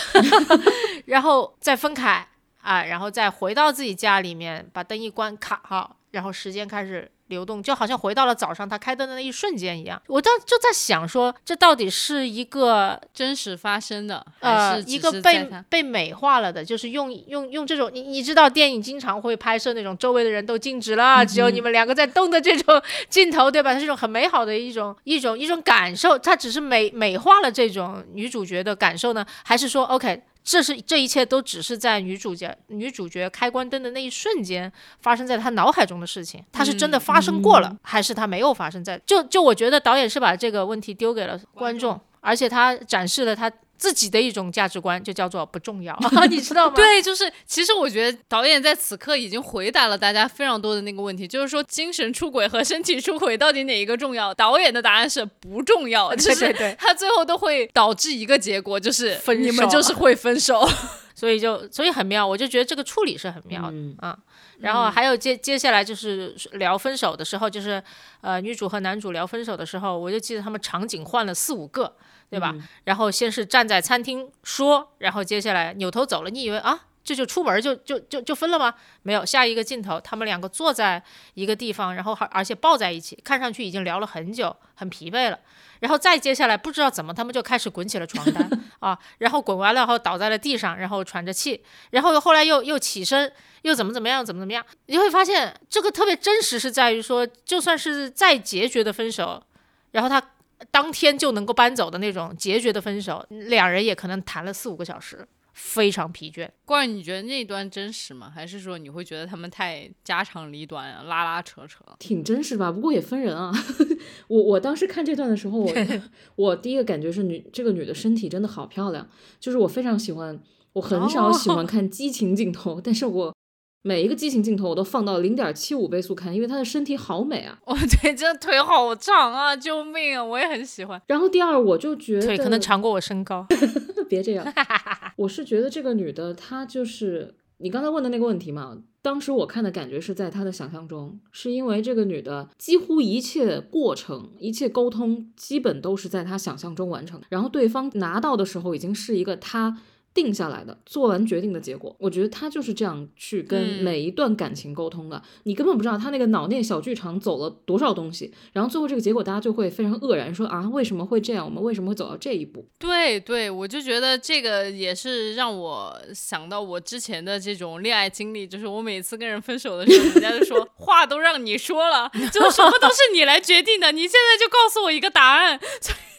[1.07, 2.27] 然后再分开
[2.61, 10.01] 啊，然后再回到自己家里面，把灯一关，卡好，然后时间开始流动，就好像回到了早上他开灯的那一瞬间一样。
[10.09, 23.73] 我当时就在想说，这到底是一个真实发生的，还呃一个被被美化了的，就是用用用这种你你知道电影经常会拍摄那种周围的人都静止了，只有你们两个在动的这种镜头，对吧？
[23.73, 30.23] 它是一种很美好的一种一种一种感受，它只是美美化了这种女主角的感受呢，还是说 OK？
[30.43, 39.01] 这是这一切都只是在女主角女主角开关灯的那一瞬间发生在她脑海中的事情，它是真的发生过了，还是它没有发生在？
[39.07, 43.51] 就就我觉得导演是把这个问题丢给了观众，而且他展示了他。
[43.81, 46.75] 自己的一种价值观就叫做不重要， 你知道吗？
[46.77, 54.35] 对，就是其实我觉得导演在此刻已经回答了大家非常多的那个问题，就是说精神出轨和身体出轨到底哪一个重要？
[54.35, 60.69] 导演的答案是不重要，就是 他最后都会导致一个结果，就是你们就是会分手，
[61.15, 64.15] 所以就所以很妙，我就觉得这个处理是很妙的啊。
[64.59, 67.83] 然后还有接接下来就是聊分手的时候，就是
[68.21, 71.97] 呃女主和男主聊分手的时候，我就记得他们场景换了四五个。
[72.31, 72.55] 对吧？
[72.85, 76.31] 然后先是站在餐厅说，然后接下来扭头走了。
[76.31, 78.73] 你以为啊，这就出门就就就就分了吗？
[79.03, 81.03] 没有，下一个镜头，他们两个坐在
[81.35, 85.39] 一个地方，然后还而且抱在一起，看上去已经聊了很久，很疲惫了。
[85.81, 94.65] 然后再接下来，不知道怎么，他们就开始滚起了床单 啊，然后滚完了后倒在了地上，然后喘着气，然后后来又又起身，又怎么怎么样，怎么怎么样？
[94.87, 99.43] 你会发现这个特别真实，是在于说，就算是再决绝的分手，
[99.91, 100.23] 然后他。
[100.71, 106.49] 当天就能够搬走的那种决绝的分手，两人也可能谈了四五个小时，非常疲倦。
[106.65, 108.31] 关儿，你觉得那段真实吗？
[108.35, 111.85] 还是说你会觉得他们太家长里短，拉拉扯扯？
[111.99, 113.53] 挺真实吧，不过也分人啊。
[114.29, 115.73] 我我当时看这段的时候，我
[116.37, 120.41] 我第一个感觉是女这个女的身体真的好漂亮，就是我非常喜欢，
[120.75, 123.35] 我很少喜欢看激情镜头，但是我。
[123.83, 127.59] 每一个激情镜头我都放到零点七五倍速看，因为她的身体好美啊！
[127.65, 129.57] 哦，对，这腿好长啊！
[129.57, 130.23] 救命啊！
[130.23, 131.01] 我也很喜欢。
[131.07, 133.47] 然后第二，我就觉得腿可能长过我身高。
[134.07, 134.47] 别这样，
[135.17, 138.77] 我是觉得这个女的她就是你刚才问的那个问题嘛。
[139.03, 149.79] 当时我看的感觉是在她的想象中，是因为这个女的几乎一切过程、一切沟通基本都是在她想象中完成，然后对方拿到的时候已经是一个她。
[150.13, 155.23] 定下来的，做完决定的结果，我觉得他就是这样去跟每一段感情沟通的。
[155.45, 161.45] 你根本不知道他那个脑内小剧场走了多少东西，然后最后这个结果，大家就会非常愕然，说啊，为什么会这样？
[161.45, 162.67] 我们为什么会走到这一步？
[162.79, 175.61] 对对，我就觉得这个也是让我想到我之前的这种恋爱经历，就是我每次跟人分手的时候，人家就说 话都让你说了，就什么都是你来决定的，你现在就告诉我一个答案。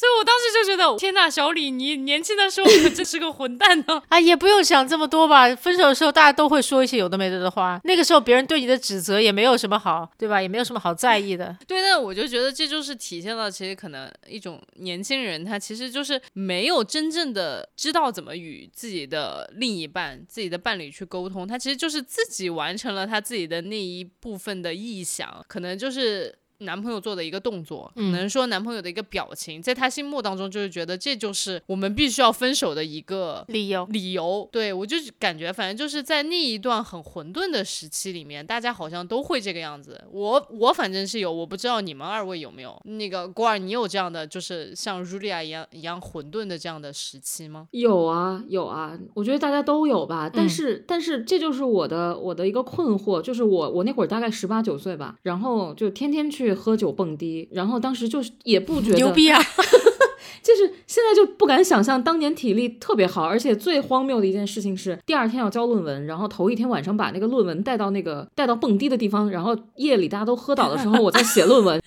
[0.00, 4.02] 所以我当时就觉得，天呐，小李，你年轻的时候可真是个混蛋呢！
[4.08, 5.54] 啊， 也不用想这么多吧。
[5.54, 7.78] 分手的时候，大家都会说一些有的没的的话。
[7.84, 10.40] 那个时候，别人对你的指责也没有什么好，对吧？
[10.40, 11.54] 也没有什么好在意的。
[11.68, 21.46] 对，那我就觉得这就是体现了，其实可能一种年轻人，他其实就是没有真正的知道怎么与自己的另一半、自己的伴侣去沟通。
[21.46, 26.39] 他其实就是自己完成了他自己的那一部分的臆想，可能就是。
[26.60, 33.86] 男朋友做的一个动作，可能说男朋友的一个表情，在他心目当中就是觉得这就是我们必须要分手的一个理由。
[33.86, 39.98] 理由，对我就感觉，反正就是在那一段很混沌的时期里面，大家好像都会这个样子。
[40.12, 42.80] 我我反正是有，我不知道你们二位有没有。
[42.84, 47.68] 那个郭尔，你有这样的，就是像 Julia 一样一样混沌的这样的时期吗？
[47.70, 50.30] 有啊，有啊，我觉得大家都有吧。
[50.32, 56.49] 但是，但是这就是我的我的一个困惑，就是我我那会儿大概十八九岁吧，然后就天天去。
[56.54, 59.38] 喝酒蹦迪，然后当时就是也不觉得牛逼啊，
[60.42, 71.80] 就是现在就不敢想象当年体力特别好，而且最荒谬的一件事情是第二天要交论文，然后头一天晚上把那个论文带到那个带到蹦迪的地方，然后夜里大家都喝倒的时候，我在写论文。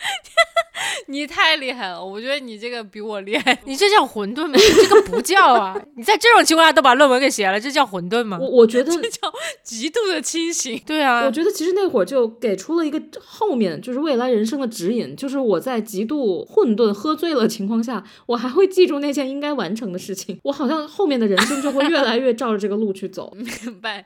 [1.08, 3.58] 你太厉害了，我觉得你这个比我厉害。
[3.66, 4.54] 你这叫混沌吗？
[4.56, 5.80] 这个不叫啊！
[5.96, 8.38] 你在这种情况下都把论文给写了，这叫混沌吗？
[8.40, 9.32] 我我觉得这叫
[9.64, 10.82] 极度的清醒。
[10.86, 20.40] 对啊，我觉得其实那会儿就给出了一个后面就是未来人生的指引，就是我在极度混沌、喝醉了情况下，我还会记住那件应该完成的事情。
[20.44, 23.34] 我好像后面的人生就会越来越照着这个路去走。
[23.36, 24.06] 明白，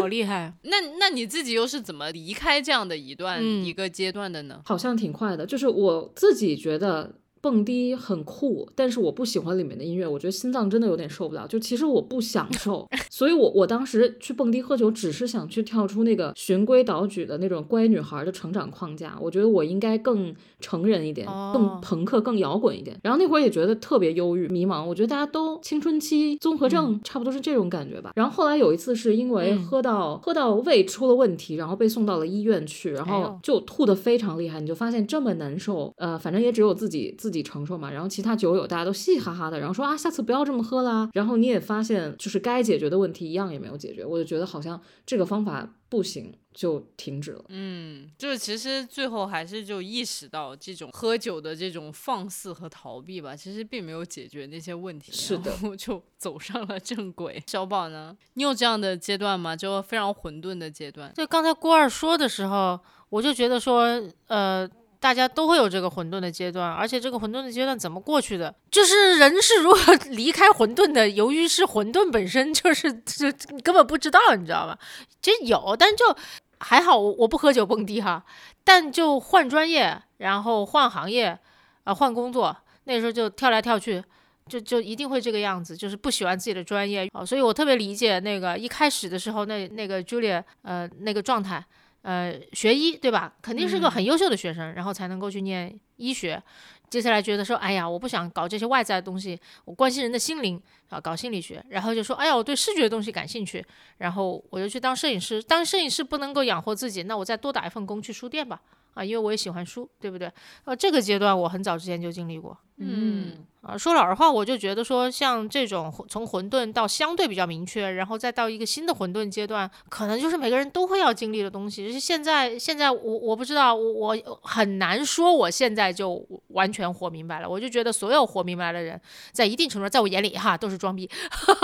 [0.00, 0.52] 好厉害。
[0.62, 4.60] 那那你自己又是怎么离开这样的一段一个阶段的呢？
[4.64, 7.21] 好像挺快的，就是我自己觉得。
[7.42, 11.44] 蹦迪很酷，但是我不喜欢里面的音乐，我觉得心脏真的有点受不了。
[11.48, 19.18] 就其实我不享受， 所以我我当时去蹦迪喝酒，只是想去跳出那个循规蹈矩的那种乖女孩的成长框架。
[19.20, 22.96] 我觉得我应该更成人一点，更朋克，更摇滚一点。
[23.02, 24.86] 然后那会儿也觉得特别忧郁、迷茫。
[24.86, 28.12] 我觉得大家都青春期综合症，差不多是这种感觉吧。
[28.14, 34.60] 然后后来有一次是因为喝到喝到胃出了问题，然后被送到了医院去，然后就吐的非常厉害。
[34.60, 37.31] 你就发现这么难受，呃，反正也只有自己自。
[37.32, 41.08] 自己承受嘛，然后其他酒友大家都嘻嘻哈哈的，然后说啊，下次不要这么喝啦。
[41.14, 46.34] 然后你也发现，就是该解决的问题一样也没有解决，我就觉得好像这个方法不行。
[46.54, 47.42] 就停止了。
[47.48, 57.42] 嗯，就是其实最后还是就意识到这种喝酒的这种放肆和逃避吧，其实并没有解决那些问题，是的然后 就走上了正轨。
[57.46, 59.56] 小宝呢，你有这样的阶段吗？
[59.56, 61.10] 就非常混沌的阶段。
[61.14, 64.68] 就刚才郭二说的时候，我就觉得说，呃，
[65.02, 68.54] 大家都会有这个混沌的阶段，而且这个混沌的阶段怎么过去的？
[68.70, 73.26] 就是人是如何 离开混沌的，由于是混沌本身就是就
[73.64, 74.78] 根本不知道，你知道吗？
[75.20, 76.16] 其实有，但就
[76.60, 78.24] 还好我，我不喝酒蹦迪哈，
[78.62, 81.36] 但就换专业，然后换行业，
[81.82, 84.04] 啊、换工作，那时候就跳来跳去。
[84.48, 91.64] 就就一定会这个样子，就是不喜欢自己的专业啊、所以我特别理解那个一开始的时候那那个 Julia 呃那个状态，
[92.02, 93.32] 呃，学医对吧？
[93.40, 96.42] 肯定是个很优秀的学生，然后才能够去念医学。
[96.90, 101.64] 接下来觉得说，哎呀，我不想搞这些外在的东西，我关心人的心灵啊，搞心理学。
[101.70, 103.64] 然后就说，哎呀，我对视觉的东西感兴趣，
[103.96, 105.42] 然后我就去当摄影师。
[105.42, 108.60] 当摄影师不能够养活自己，那我再多打一份工去书店吧，
[108.94, 110.30] 啊，因为我也喜欢书，对不对？
[110.64, 112.56] 呃，这个阶段我很早之前就经历过。
[112.84, 121.86] 嗯啊，说老实话，我就觉得说，像这种从混沌到相对比较明确，然后再到一个新的混沌阶段，可能就是每个人都会要经历的东西。
[121.86, 127.48] 就是现在，现在我我不知道，我我很难说我现在就完全活明白了。
[127.48, 131.08] 我就觉得所有活明白的人，在一定程度上，在我眼里哈都是装逼，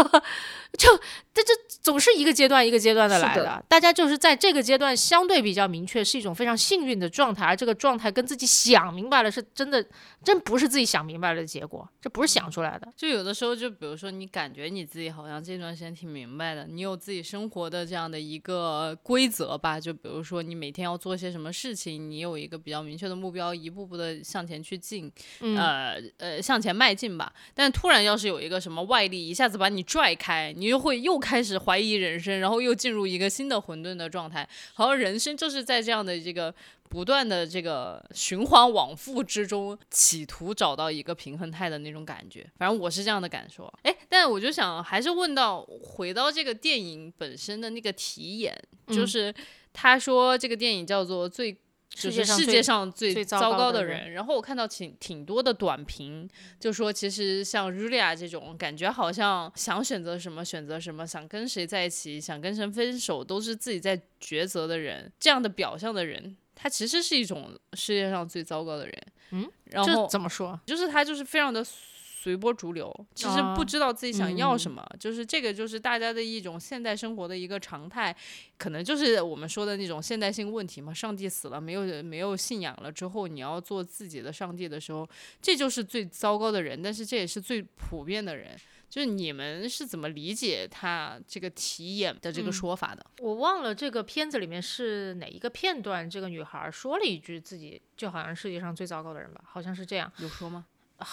[0.79, 0.97] 就
[1.35, 1.53] 这这
[1.89, 3.65] 总是一个阶段一个阶段的来的。
[3.67, 9.83] 大家就是在这个阶段相对比较明确，是一种非常幸运的状态，而这个状态跟自己想明白了，是真的
[10.29, 12.87] 真不是自己想明白了的结果，这不是想出来的。
[12.95, 19.81] 就有的时候，就比如说你感觉你自己好像这段时间挺明白的，你有自己生活的这样的一个规则吧。
[19.81, 25.11] 就比如说你每天要做些什么事情，你有一个比较明确的目标，一步步的向前去进，
[25.41, 27.33] 嗯呃呃向前迈进吧。
[27.55, 34.47] 但突然要是有一个什么外力一下子把你拽开，你又会又开始怀疑人生，然后又进入一个新的混沌的状态。
[34.75, 36.55] 好像人生就是在这样的这个
[36.89, 42.45] 不断的这个循环往复之中，企图找到一个平衡态的那种感觉。
[42.57, 43.73] 反正我是这样的感受。
[43.83, 48.57] 哎，但我就想还是问到回到这个电影本身的那个题眼，
[48.89, 49.35] 就嗯是
[49.73, 51.57] 他说这个电影叫做最。
[51.91, 56.29] 就是世界上最糟糟糕的人糕的人，然后我看到挺挺多的短评，
[56.61, 68.95] 就说其实像 Julia 这种感觉，好像想选择什么选择什么，想跟谁在一起，想跟谁分手，都是自己在抉择的人，这样的表象的人，他其实是一种世界上最糟糕的人。
[69.31, 70.59] 嗯，然后怎么说？
[70.67, 78.15] 就是他就是非常的随波逐流，其实不啊知道自己想要什嗯么，就是这个就是大家的一种现代生活的一个常态，
[78.59, 80.93] 可能就是我们说的那种现代性问题嘛。
[80.93, 85.09] 上帝死了，没有没有信仰了之后，你要做自己的上帝的时候，
[85.41, 88.59] 这就是最糟糕的人，但是这也是最普遍的人。
[88.89, 93.05] 就是你们是怎么理解他这个题眼的这个嗯说法的？
[93.21, 100.11] 我忘了这个片子里面是哪一个片段，这个女孩说了一句自己就好像世界上最糟糕的人吧，好像是这样。
[100.19, 100.67] 有说吗？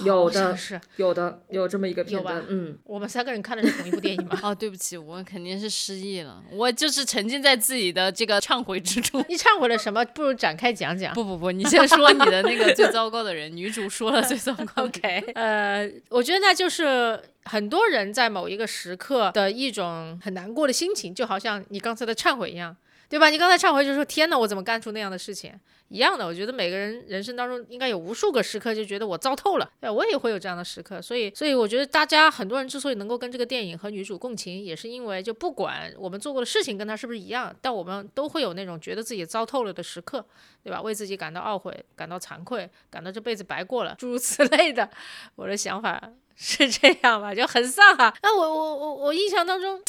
[0.04, 4.40] 有的是有的有这么一个片段，嗯，我们三个人看的是同一部电影吧？
[4.44, 9.24] 哦，对不起，我肯定是失忆了，我就是沉浸在自己的这个忏悔之中。
[9.30, 10.04] 你忏悔了什么？
[10.06, 11.14] 不如展开讲讲。
[11.14, 14.84] 不不不，你先说你的那个最糟糕的人，女主说了最糟糕。
[14.86, 22.76] OK，呃，我觉得那就是很多人在某一个时刻的一种很难过的心情，就好像你刚才的忏悔一样，
[23.10, 23.30] 对吧？
[23.30, 25.54] 你刚才忏悔就说：“天哪，我怎么干出那样的事情？”
[25.90, 29.72] 一样的，我觉得每个人人生当中应该有无数个时刻，就觉得我糟透了。
[29.80, 40.26] 对，我也会有这样的时刻，所以，所以我觉得大家很多人之所以能够跟这个电影和女主共情，也是因为就不管我们做过的事情跟她是不是一样，但我们都会有那种觉得自己糟透了的时刻，
[40.64, 40.82] 对吧？
[40.82, 44.90] 为自己感到懊悔、感到惭愧、感到这辈子白过了，诸如此 类的。
[45.36, 46.02] 我的想法
[46.38, 49.82] 是这样吧，就很丧哈、那我我我我印象当中，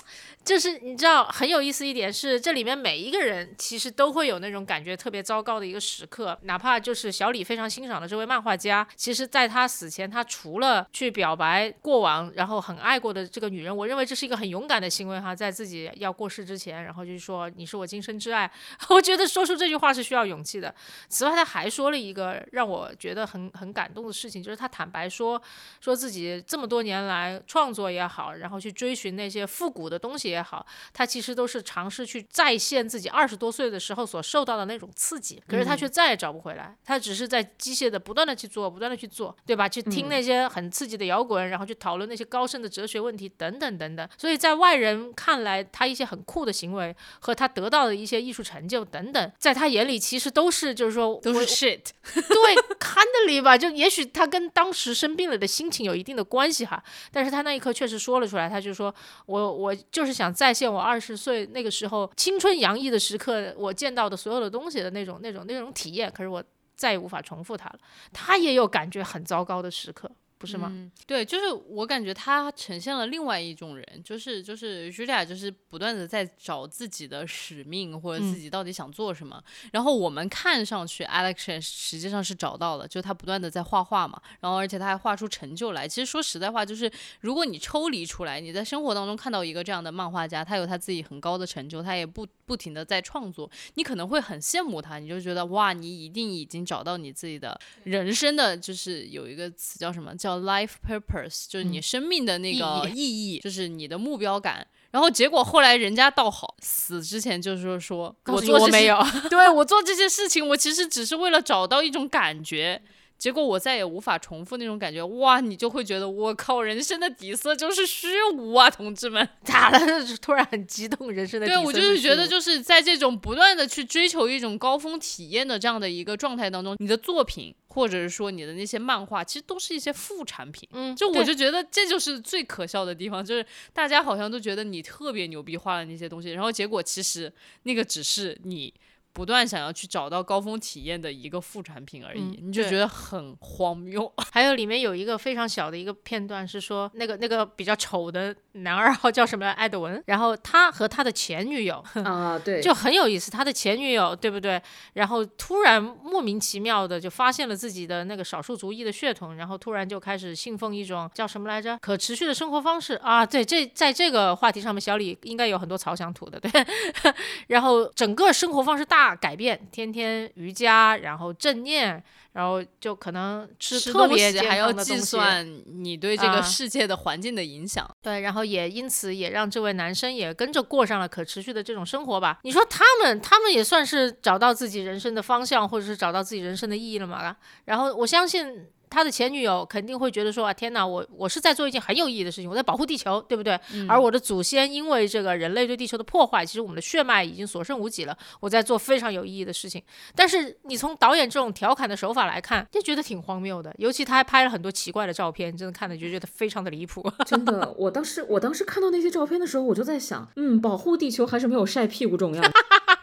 [0.45, 18.49] 就是你知道很有意思一点是，这里面每一个人其实都会有那种感觉特别糟糕的一个时刻，哪怕就是小李非常欣赏的这位漫画家，其实在他死前，他除了去表白过往，然后很爱过的这个女人，我认为这是一个很勇敢的行为哈，在自己要过世之前，然后就是说你是我今生挚爱，
[18.89, 20.73] 我觉得说出这句话是需要勇气的。
[21.09, 25.43] 此外，他还说了一个让我觉得很很感动的事情，就是他坦白说，
[25.81, 39.69] 说自己这么多年来创作也好，然后去追寻那些复古的东西也好，他其实都是尝试去再现自己二十多岁的时候所受到的那种刺激，可是他却再也找不回来，他只是在机械的不断的去做，不断的去做，对吧？
[39.69, 44.09] 去听那些很刺激的摇滚，然后去讨论那些高深的哲学问题等等等等。
[44.17, 51.81] 所以在外人看来，他一些很酷的行为和他得到的一些艺术成就等等，在他眼里其实都是就是说都是 shit，
[52.15, 56.83] 对 kindly 吧，就也许他跟当时生病了的心情有一定的关系哈。
[57.11, 66.13] 但是他那一刻确实说了出来，他就说我我就是想再现我二十岁那个时候青春洋溢的时刻，我见到的所有的东西的那种那种那种体验。
[66.13, 67.79] 可是我再也无法重复它了。
[68.13, 70.11] 他也有感觉很糟糕的时刻。
[70.39, 70.69] 不是吗？
[70.71, 79.43] 嗯，对，就是我感觉他呈现了另外一种人，就是就是 Julia，就是不断的在找自己的使命或者自己到底想做什么。
[79.73, 85.89] 然后我们看上去 Alex 实际上是找到了，就他不断的在画画嘛，然后而且他还画出成就来。
[85.89, 100.15] 其实说实在话，就是如果你抽离出来，你在生活当中看到一个这样的漫画家，他有他自己很高的成就，他也不不停的在创作，你可能会很羡慕他，你就觉得哇，你一定已经找到你自己的人生的就是有一个词叫什么？
[100.17, 103.01] 叫 life purpose，就是你生命的那个意
[103.35, 104.67] 义， 就是你的目标感。
[104.91, 108.99] 然后结果后来人家倒好，死之前就是说，我做我没有，
[109.29, 112.81] 对我做这些事情，我其实只是为了找到一种感觉。
[113.19, 115.41] 结果我再也无法重复那种感觉，哇！
[115.41, 119.27] 你就会觉得我靠，人生的底色就是虚无啊，同志们！
[119.43, 119.79] 咋了？
[120.21, 130.69] 突然很激动，人生的对我就是觉得就是在这种不断的去追求一种高峰体验的这样的一个状态当中，你的作品或者是说你的那些漫画，其实都是一些副产品。
[130.73, 138.75] 嗯，就我就觉得这就是最可笑的地方，就是大家好像都觉得你特别牛逼画了那些东西，然后结果其实那个只是你。
[139.17, 144.13] 不断想要去找到高峰体验的一个副产品而已，你就觉得很荒谬。
[144.31, 149.47] 还有里面有一个非常小的一个片段是说，那个那个比较丑的男二号叫什么？
[149.53, 150.03] 艾德文。
[150.05, 153.31] 然后他和他的前女友 啊，对，就很有意思。
[153.31, 154.61] 他的前女友对不对？
[154.93, 161.79] 然后突然莫名其妙的就发现了自己的那个少数族裔的血统，然后突然就开始信奉一种叫什么来着？
[161.81, 163.25] 可持续的生活方式啊。
[163.25, 166.39] 对，这在这个话题上面，小李应该有很多草想吐的。
[166.39, 166.51] 对，
[167.49, 169.06] 然后整个生活方式大。
[169.15, 172.03] 改变，天天瑜伽，然后正念，
[172.33, 177.89] 然后就可能吃特别的还要计算你对这个世界的环境的影响。
[178.03, 182.41] 对，然后也因此也让这位男生也跟着过上了可持续的这种生活吧。
[182.43, 187.37] 你说他们，他们也算是找到自己人生的方向，或者是找到自己人生的意义了嘛？
[187.67, 188.67] 然后我相信。
[188.97, 193.61] 他的前女友肯定会觉得说啊，天哪，我我是在做一件很有意义的事情，我在保护地球，对不对？
[193.87, 198.17] 而我的祖先因为这个人类对地球的破坏，其实我们的血脉已经所剩无几了。
[198.41, 199.83] 我在做非常有意义的事情。
[200.15, 203.71] 但是你从导演这种调侃的手法来看，就觉得挺荒谬的。
[203.77, 207.05] 尤其他还拍了很多奇怪的照片，真的看的就觉得非常的离谱。
[207.27, 212.43] 真的，我当时我当时看到那些照片的时候，我就在想，嗯，保护地球还是没有晒屁股重要。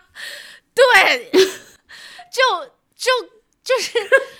[0.73, 3.32] 对，就 就。
[3.63, 3.97] 就是，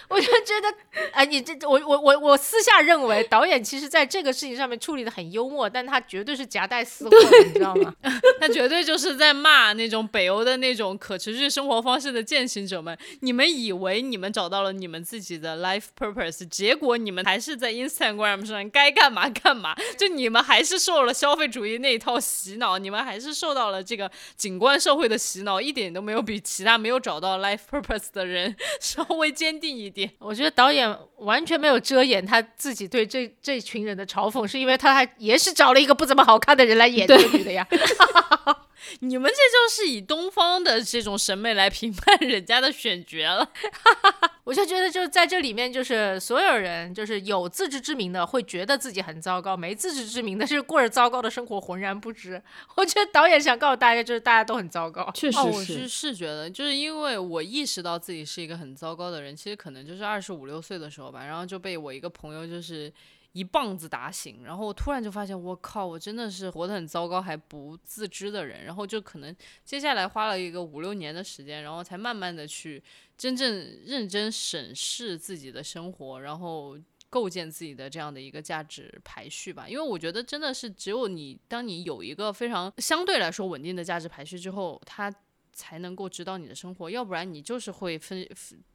[0.09, 0.75] 我就觉得，
[1.13, 7.15] 哎，你这我我我我私下认为，导演其实在这个事情上面处理的很幽默，但他绝对是夹带私货，
[7.45, 7.95] 你知道吗？
[8.41, 12.97] 他绝对就是在骂那种北欧的那种可持续生活方式的践行者们。
[13.21, 29.07] 你们以为你们找到了你们自己的 life purpose，结果你们还是在 Instagram 上该干嘛干嘛，就你们还是受了消费主义那一套洗脑，你们还是受到了这个景观社会的洗脑，一点都没有比其他没有找到 life purpose 的人 少。
[29.13, 37.67] 稍微坚定一点， 我觉得导演完全没有遮掩他自己对这这群人的嘲讽，是因为他还也是找了一个不怎么好看的人来演这个女的呀。
[38.99, 43.49] 你们这就是以东方的这种审美来评判人家的选角了。
[44.43, 52.41] 我就觉得，就在这里面，就是所有人，就是有自知之明的，会觉得自己很糟糕；没自知之明的，是过着糟糕的生活，浑然不知。
[52.75, 55.09] 我觉得导演想告诉大家，就是大家都很糟糕。
[55.13, 62.91] 确实，我是是觉得，就是因为我意识到自己是一个很糟糕的人，其实可能就是二十五六岁的时候吧，然后就被我一个朋友就是。
[63.33, 68.63] 一棒子打醒，然后我突然就发现，我靠，我真的是活得很糟糕还不自知的人。
[68.63, 72.81] 然后就可能接下来花了一个五六年的时间，然后才慢慢的去
[73.17, 73.49] 真正
[73.85, 76.77] 认真审视自己的生活，然后
[77.09, 79.67] 构建自己的这样的一个价值排序吧。
[79.67, 85.13] 因为我觉得真的是只有你，当你有一个非常相对来说稳定的价值排序之后，它。
[85.53, 88.27] 才能够指导你的生活，要不然你就是会分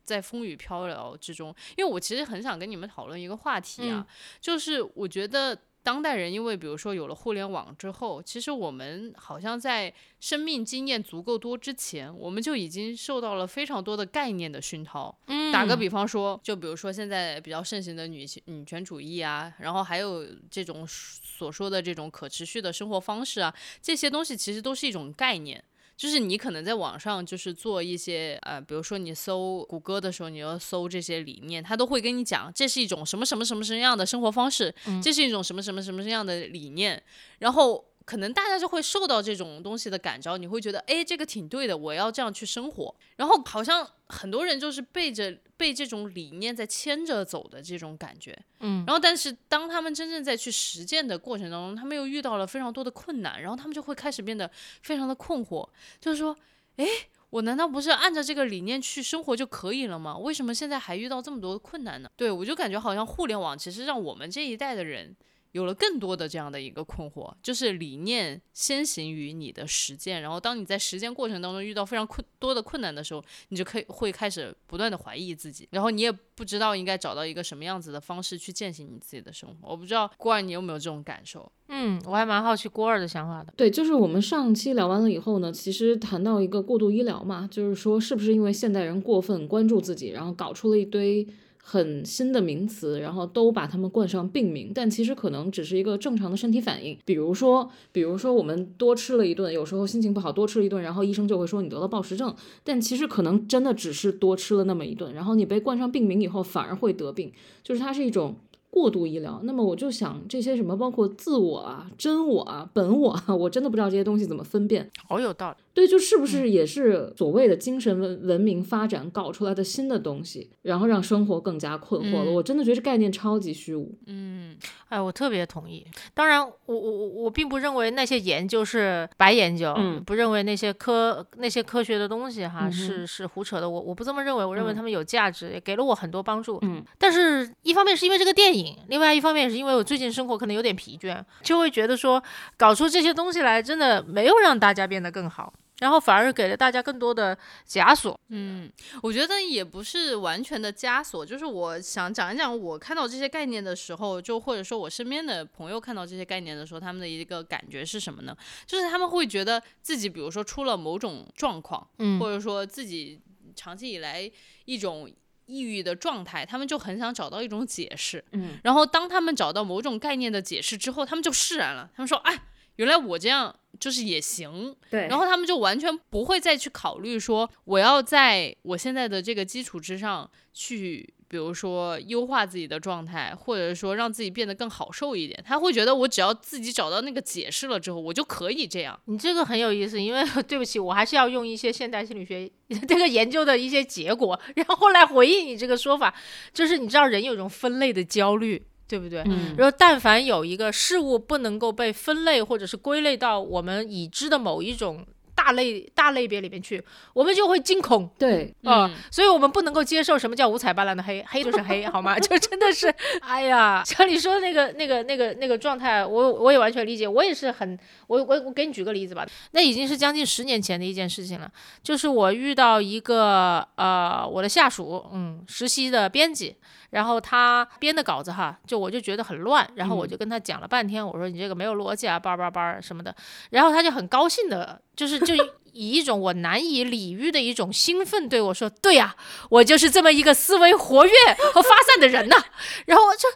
[0.05, 1.55] 在风雨飘摇之中。
[1.77, 4.07] 因为我其实很想跟你们讨论一个话题啊，
[4.41, 15.17] 就是我觉得当代人，因为比如说有了互联网之后，其实我们好像在生命经验足够多之前，我们就已经受到了非常多的概念的熏陶。
[15.27, 25.63] 嗯，打个比方说，就比如说现在比较盛行的女性女权主义啊，然后还有这种所说的这种可持续的生活方式啊，这些东西其实都是一种概念。
[25.99, 34.73] 就是你可能在网上就是做一些呃，比如说你搜谷歌的时候，你要搜这些理念，他都会跟你讲这是一种什么什么什么什么样的生活方式，
[35.03, 37.03] 这是一种什么什么什么样的理念。
[37.41, 42.95] 然后可能大家就会受到这种东西的感召，你会觉得，哎，这个挺对的，我要这样去生活。
[43.17, 54.51] 然后好像很多人就是背着被这种理念在牵着走的这种感觉，嗯，然后但是当他们真正在去实践的过程当中，他们又遇到了非常多的困难，然后他们就会开始变得
[54.81, 55.69] 非常的困惑，
[56.01, 56.35] 就是说，
[56.77, 56.87] 哎。
[57.31, 60.17] 我难道不是按照这个理念去生活就可以了吗？
[60.17, 62.09] 为什么现在还遇到这么多的困难呢？
[62.17, 65.15] 对我就感觉好像互联网其实让我们这一代的人
[65.53, 79.71] 有了更多的这样的一个困惑，就是理念先行于你的实践，然后当你在实践过程当中遇到非常困多的困难的时候，你就可以会开始不断的怀疑自己，然后你也不知道应该找到一个什么样子的方式去践行你自己的生活。
[79.71, 81.51] 我不知道郭二你有没有这种感受？
[81.69, 83.53] 嗯，我还蛮好奇郭二的想法的。
[83.57, 91.27] 对，就是我们上期聊完了以后呢，其实谈到一个过度医疗嘛，就是说是不是因为现代人过分关注自己，然后搞出了一堆
[91.71, 96.97] 很新的名词，然后都把他们冠上病名，但其实可能只是一个正常的身体反应。
[97.05, 107.31] 比如说，比如说我们多吃了一顿，有时候心情不好多吃了一顿，然后医生就会说你得了暴食症，但其实可能真的只是多吃了那么一顿，然后你被冠上病名以后反而会得病，
[107.63, 108.37] 就是它是一种。
[108.71, 114.89] 过度医疗，那么我就想这些什么，包括自我啊、真我啊、本我啊，我真的不知道这些东西怎么分辨。
[115.09, 115.57] 好有道理。
[115.79, 122.33] 对，就是不是也是所谓的精神文文明发展搞出来的新的东西，然后让生活更加困惑了。
[122.33, 123.97] 我真的觉得这概念超级虚无。
[124.07, 124.57] 嗯，
[124.89, 125.87] 哎，我特别同意。
[126.15, 133.71] 当然，我我我我并不认为那些研究是白研究，嗯不认为那些科那些科学的东西哈、嗯是是胡扯的。
[133.71, 136.59] 我我不这么认为，我认为嗯他们有价值，也给了我很多帮助。
[136.63, 142.21] 嗯，但是一方面是因为这个电影，另外一方面也是因为我最近生活可能有点疲倦，就会觉得说
[142.57, 148.19] 搞出这些东西来真的没有让大家变得更好，然后反而给了大家更多的枷锁。
[148.29, 148.71] 嗯，
[149.03, 158.37] 我觉得也不是完全的枷锁，就是我想讲一讲我看到这些概念的时候，就或者说我身边的朋友看到这些概念的时候，他们的一个感觉是什么呢？
[158.67, 163.21] 就是他们会觉得自己，比如说出了某种状况，嗯或者说自己
[163.55, 164.31] 长期以来
[164.65, 165.11] 一种
[165.47, 168.23] 抑郁的状态，他们就很想找到一种解释。
[168.33, 172.43] 嗯，然后当他们找到某种概念的解释之后，他们就释然了，他们说：“哎，
[172.77, 185.43] 原来我这样就是也行。”对然后他们就完全不会再去考虑说，我要在我现在的这个基础之上去，比如说优化自己的状态，或者说让自己变得更好受一点。
[185.47, 188.99] 他会觉得我只要自己找到那个解释了之后，我就可以这样。
[189.05, 192.51] 你这个很有意思，因为对不起，我还是要用一些现代心理学
[192.89, 196.15] 这个研究的一些结果，然后来回应你这个说法。
[196.53, 199.23] 就是你知道人有一种分类的焦虑，对不对？
[199.27, 206.83] 嗯然后，但凡有一个事物不能够被分类或者是归类到我们已知的某一种大类大类别里面去，
[207.13, 208.11] 我们就会惊恐。
[208.19, 212.19] 对，啊、嗯所以我们不能够接受什么叫五彩斑斓的黑，黑就是黑，好吗？
[212.19, 212.89] 就真的是，
[213.21, 217.79] 哎呀，像你说的那个、那个、那个、那个状态，我我也完全理解，我也是很，
[218.09, 221.49] 我我我给你举个例子吧，那已经是将近十年前的一件事情了，
[221.85, 226.57] 就是我遇到一个呃我的下属，嗯，实习的编辑，
[226.91, 233.15] 然后他编的稿子哈，就我就觉得很乱，然后我就跟他讲了半天，我说你这个没有逻辑啊，叭叭叭什么的，
[233.51, 235.35] 然后他就很高兴的，就是就
[235.73, 239.15] 以一种我难以理喻的一种兴奋对我说：“对呀、
[239.51, 241.13] 我就是这么一个思维活跃
[241.53, 242.37] 和发散的人呐。
[242.87, 243.29] ”然后我就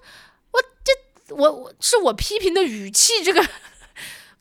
[0.51, 3.47] 我这我我是我批评的语气，这个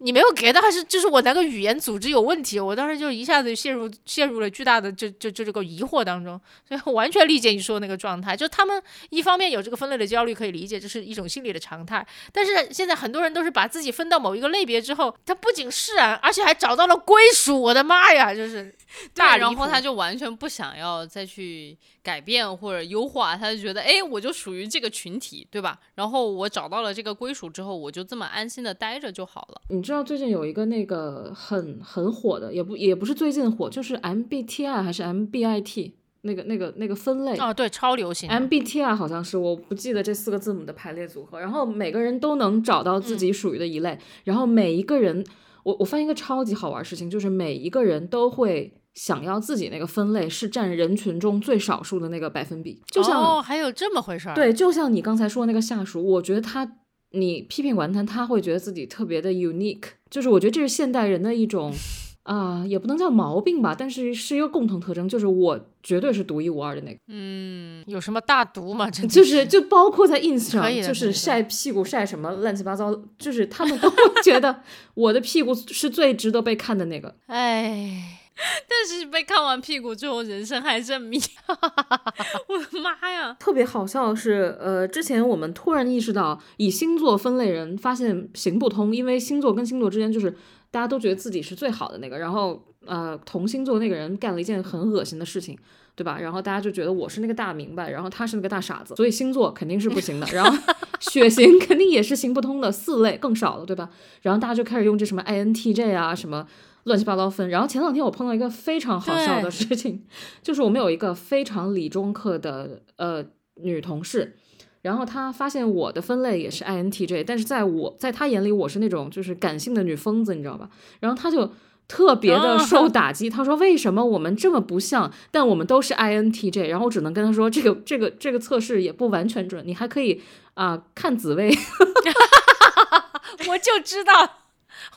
[0.04, 2.60] 你没有给到，还是就是我那个语言组织有问题？
[2.60, 8.82] 我当时就一下子陷入陷入了巨大的就就就这个疑惑当中，所以我完全理解你说的那个状态，就他们
[9.12, 17.62] 一方面有这个分类的焦虑可以理解，这是一种心理的常态，但是现在很多人都是把自己分到某一个类别之后，他不仅释然，而且还找到了归属。
[17.62, 18.74] 我的妈呀，就是
[19.14, 25.78] 大，然后他就完全不想要再去改变或者优化，他就觉得，哎，我就属于这个群体，对吧？
[25.94, 29.62] 然后我找到了这个归属之后，我就这么安心的待着就好了。
[29.70, 37.36] 你知道最近有一个那个很很火的，也不也不是最近火，就是 MBTI 还是 MBIT 那个那个那个分类。
[37.38, 38.30] 哦，对，超流行。
[38.30, 45.26] MBTI 好像是我不记得这四个字母的排列组合，然后每个人都能找到自己属于的一类，然后每一个人，
[45.64, 56.66] 我我发现一个超级好玩的事情，就是每一个人都会想要自己那个分类是占人群中最少数的那个百分比，就像、哦，还有这么回事儿？，对，就像你刚才说那个下属，我觉得他，
[57.12, 61.74] 你批评完他，他会觉得自己特别的 unique，就是我觉得这是现代人的一种
[62.24, 68.90] 啊、也不能叫毛病吧，但是是一个共同特征，就是我绝对是独一无二的那个，嗯，有什么大毒吗？
[68.92, 74.62] 就是就包括在 ins 上就是晒屁股晒什么乱七八糟，就是他们都会觉得
[74.94, 77.16] 我的屁股是最值得被看的那个。
[77.26, 81.20] 哎，但是被看完屁股之后，人生还是很迷。
[82.48, 83.36] 我的妈呀！
[83.40, 90.32] 特别好笑的是，呃，之前我们突然意识到以星座分类人，发现行不通，因为星座跟星座之间就是
[90.72, 95.56] 大家都觉得自己是最好的那个，然后呃，同星座那个人干了一件很恶心的事情，
[95.96, 96.18] 对吧？
[96.20, 100.26] 然后大家就觉得我是那个大明白，然后他是那个大傻子，所以星座肯定是不行的。
[100.34, 100.58] 然后
[101.00, 103.90] 血型肯定也是行不通的，四类更少了，对吧？
[104.22, 106.48] 然后大家就开始用这什么 INTJ 啊什么。
[106.84, 110.04] 乱七八糟分，然后前两天我碰到一个非常好笑的事情，
[110.42, 113.24] 就是我们有一个非常理中客的呃
[113.56, 114.36] 女同事，
[114.82, 120.70] 然后她发现我的分类也是 INTJ，但是在我在她眼里我是那种就是感性的女疯子，你知道吧？
[121.00, 121.52] 然后她就
[121.88, 130.22] 特别的受打击，她说为什么我们这么不像，但我们都是 INTJ，然后我只能跟她说这个这个这个测试也不完全准，你还可以
[130.56, 131.50] 啊看紫薇，
[133.50, 134.38] 我就知道。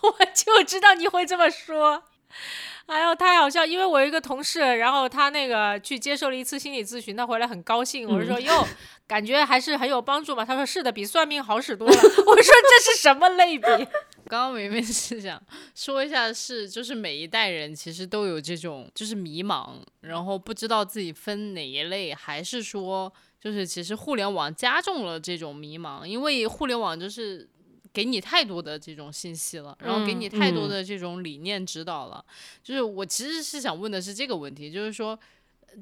[0.05, 2.03] 我 就知道你会这么说，
[2.87, 3.65] 哎呦，太好笑！
[3.65, 8.07] 因为我有一个同事，然后他那个去接受了一次心理咨询，他回来很高兴。
[8.09, 8.67] 我说哟，
[9.07, 10.45] 感觉还是很有帮助嘛。
[10.45, 11.95] 他说是的，比算命好使多了。
[11.97, 13.67] 我说这是什么类比？
[14.27, 15.41] 刚刚明明是想
[15.75, 27.49] 说一下，是就是每一代人其实都有这种就是迷茫，然后不知道自己分哪一类，还是说就是其实互联网加重了这种迷茫，因为互联网就是。
[27.95, 32.23] 给你太多的这种信息了，然后给你太多的这种理念指导了。
[32.61, 35.17] 就是我其实是想问的是这个问题，就是说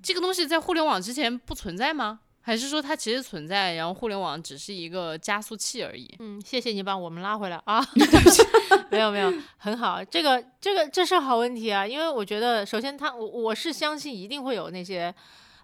[0.03, 2.21] 这个东西在互联网之前不存在吗？
[2.43, 6.15] 还是说它其实存在，然后互联网只是一个加速器而已？
[6.19, 7.83] 嗯，谢谢你把我们拉回来啊。
[8.91, 15.15] 没有没有，很好，这个这个这是好问题啊，因为我觉得首先它我我是相信一定会有那些。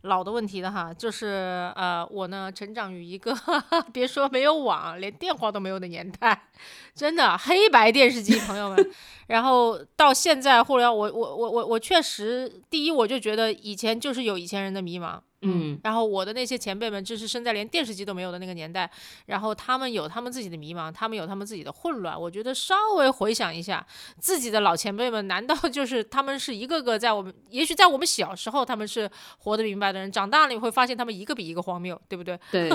[0.02, 3.34] 老的问题的哈，就是呃，我呢成长于一个
[3.92, 6.48] 别说没有网，连电话都没有的年代，
[6.94, 8.90] 真的黑白电视机，朋友们。
[9.26, 15.20] 然后到现在互联网，我我我我我确实，第一我就觉得以前就是有以前人的迷茫。
[15.42, 18.90] 嗯，然后我的那些前辈们，就是生在连电视机都没有的那个年代，
[19.26, 22.20] 然后他们有他们自己的迷茫，他们有他们自己的混乱。
[22.20, 23.86] 我觉得稍微回想一下，
[24.18, 29.08] 自己的老前辈们，难道就是 他们是一个个在我们，也许在我们小时候他们是
[29.38, 32.38] 活得明白的人，长大了你会发现他们一个比一个荒谬，对不对？
[32.50, 32.68] 对。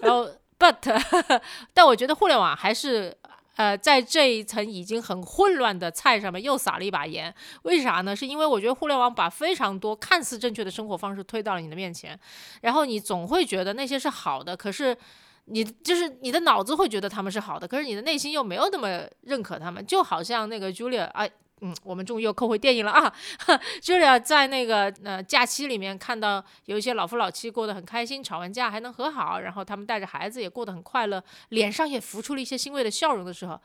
[0.00, 0.26] 然后
[0.58, 1.00] ，but，
[1.74, 3.16] 但我觉得互联网还是。
[3.60, 7.34] 呃，在这一层已经很混乱的菜上面又撒了一把盐，
[7.64, 8.16] 为啥呢？
[8.16, 12.18] 是因为我觉得互联网把非常多看似正确的生活方式推到了你的面前，
[12.62, 14.96] 然后你总会觉得那些是好的，可是
[15.44, 21.28] 你就是你的脑子会觉得他们是好的，可是你的内心又没有那么认可他们，就好像那个 Julia 啊。
[21.60, 23.12] 嗯，我们终于又扣回电影了啊！
[23.82, 33.60] Julia 在那个呃假期里面看到有一些老夫老妻过得很开心，吵完架还能和好，然后他们带着孩子也过得很快乐，脸上也浮出了一些欣慰的笑容的时候，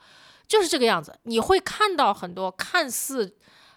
[0.46, 1.18] 就是这个样子。
[1.22, 3.34] 你会看到很多看似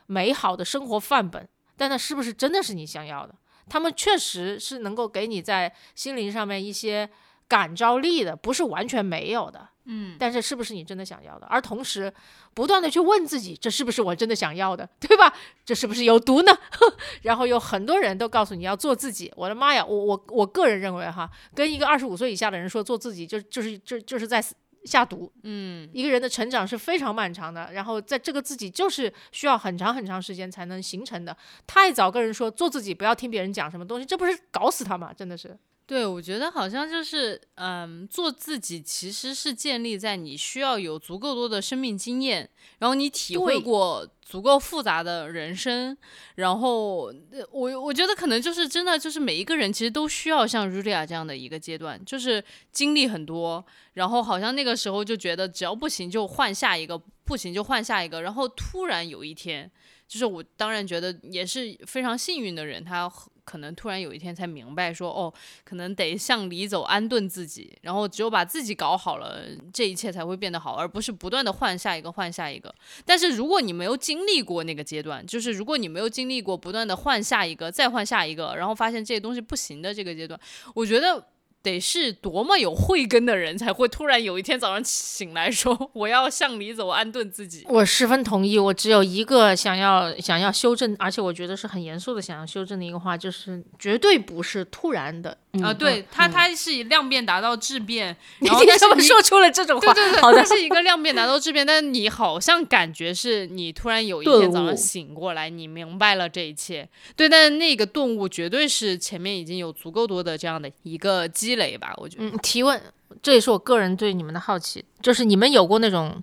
[0.07, 1.47] 美好的生活范本，
[1.77, 3.33] 但那是不是真的是你想要的？
[3.69, 7.09] 他们确实是能够给你在心灵上面一些
[7.47, 9.68] 感召力的，不是完全没有的。
[9.85, 11.47] 嗯，但是是不是你真的想要的？
[11.47, 12.13] 而同时，
[12.53, 15.33] 不断的去问自己，这是不是我真的想要的，对吧？
[15.65, 16.55] 这是不是有毒呢？
[17.23, 19.31] 然后有很多人都告诉你要做自己。
[19.35, 24.43] 我的妈呀，我我我个人认为哈，跟一个二十五岁以下的人说做自己，就就是就就是在
[24.85, 25.31] 下毒。
[25.43, 31.35] 嗯，一个人的成长是非常漫长的，然后在这个自己就是需要很长很长时间才能形成的。
[31.65, 35.11] 太早跟人说做自己，不要听别人讲什么东西，这不是搞死他吗？
[35.11, 35.57] 真的是。
[35.89, 45.97] 对，我觉得好像就是，嗯，做自己其实是建立在你需要有足够多的生命经验，然后你体会过足够复杂的人生，
[46.35, 47.11] 然后
[47.51, 59.71] 我我觉得可能就是真的就是每一个人其实都需要像 Rulia 这样的一个阶段，就是经历很多，然后好像那个时候就觉得只要不行就换下一个，不行就换下一个，然后突然有一天，
[60.07, 63.11] 就是我当然觉得也是非常幸运的人，他。
[63.49, 65.33] 可能突然有一天才明白，说哦，
[65.63, 69.41] 可能得向里走，安顿自己，然后只有把自己搞好了，
[69.73, 72.71] 这一切才会变得好，而不是不断的换下一个，换下一个。
[73.03, 80.39] 但是如果你没有经历过那个阶段，就是如果你没有经历过不断的换下一个，再换下一个，然后发现这些东西不行的这个阶段，
[80.75, 81.25] 我觉得。
[81.61, 88.57] 得是多么有慧根的人，才会突然有一天早上醒来说：“我要向里走，安顿自己。”我十分同意。
[88.57, 95.37] 我只有一个想要想要修正，而且我觉得是很严肃的想要修正的一个话，就是绝对不是突然的。
[95.63, 99.91] 啊，对他，他是以量变达到质变， 然后怎么说出了这种话？
[99.95, 106.87] 对对对，它是一个量变达到质变，但是你好像感觉是你突然有一天早上醒过来，你明白了这一切。
[107.15, 111.93] 对，但是那个顿悟绝对是前面已经有足够多的这样的一个积累吧？
[111.97, 112.25] 我觉得。
[112.25, 112.79] 嗯，提问，
[113.23, 116.21] 这也是我个人对你们的好奇，就是你们有过那种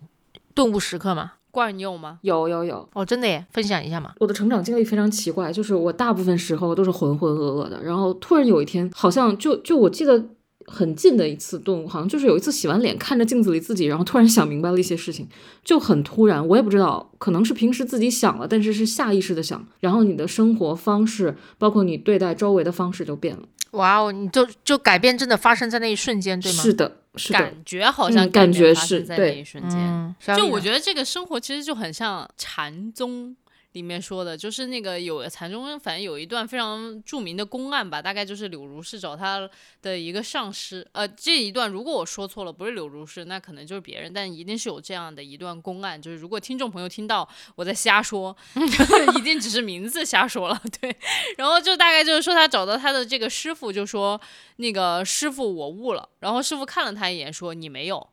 [0.54, 1.32] 顿悟时刻吗？
[1.56, 2.18] 罐儿你有吗？
[2.20, 4.12] 有有有，哦，真的耶，分享一下嘛。
[4.18, 10.22] 我的成长经历非常奇怪，就是我大部分时候都是浑浑噩噩的，然后突然有一天，好像就就我记得
[10.66, 15.26] 很近的一次顿悟，好像就是有一次洗完脸，看着镜子里自己，然后突然想明白了一些事情，
[15.64, 23.44] 就很突然，我也不知道，可能是平时自己想了，但是是下意识的想，然后你的生活方式，包括你对待周围的方式就变了。
[23.72, 26.62] 哇哦，你就就改变真的发生在那一瞬间，对吗？
[26.62, 26.96] 是的，
[27.30, 29.78] 感觉好像嗯感觉发生在那一瞬间。
[29.78, 33.34] 嗯，就我觉得这个生活其实就很像禅宗
[33.76, 39.46] 里面说的，就是那个有禅宗，反正有一段非常著名的公案吧，大概就是柳如是找他
[39.82, 48.34] 的一个上师，呃，这一段如果我说错了，不是柳如是，那可能就是别人，但一定是有这样的一段公案，就是如果听众朋友听到我在瞎说，
[49.18, 50.96] 一定只是名字瞎说了， 对，
[51.36, 54.18] 然后就大概就是说他找到他的这个师傅，就说
[54.56, 58.08] 那个师傅我悟了，然后师傅看了他一眼说你没有。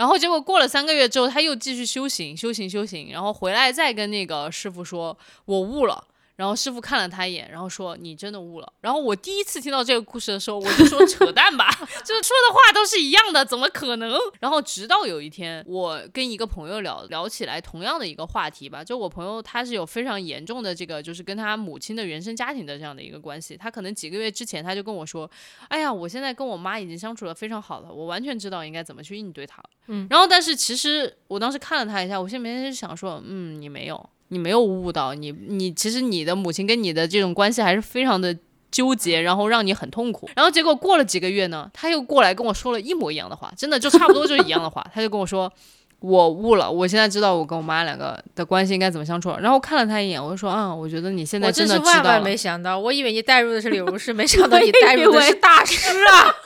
[0.00, 6.02] 然后结果过了三个月之后，他又继续修行，修行，修行，然后回来再跟那个师傅说：“我悟了。”
[6.40, 23.54] 然后师傅看了他一眼，然后说：“你真的悟了。”然后我第一次听到这个故事的时候，我就说： “扯淡吧，就是说的话都是一样的，怎么可能？”然后直到有一天，我跟一个朋友聊聊起来同样的一个话题吧，就我朋友他是有非常严重的这个，就是跟他母亲的原生家庭的这样的一个关系。
[23.54, 25.30] 他可能几个月之前他就跟我说
[25.68, 38.36] ：“哎呀，我现在跟我妈已经相处的非常好了，我完全知道应该怎么去应对她了。”嗯，然后但是其实我当时看了他一下，我心里面就想说：“嗯，你没有。”你没有悟到，你你其实你的母亲跟你的这种关系还是非常的
[38.70, 40.28] 纠结，然后让你很痛苦。
[40.34, 44.84] 然后结果过了几个月呢，他又过来跟我说了一模一样的话，真的就差不多就是一样的话。
[44.94, 45.52] 他就跟我说，
[45.98, 49.40] 我悟了，我现在知道我跟我妈两个的关系应该怎么相处了。
[49.40, 52.22] 然后我看了他一眼，我就说，嗯，我觉得你现在真的知道是万万。
[52.22, 56.30] 没想到，我以为你带入的是柳如是，没 想到你带入的是大师啊！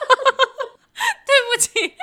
[1.26, 1.94] 对不起，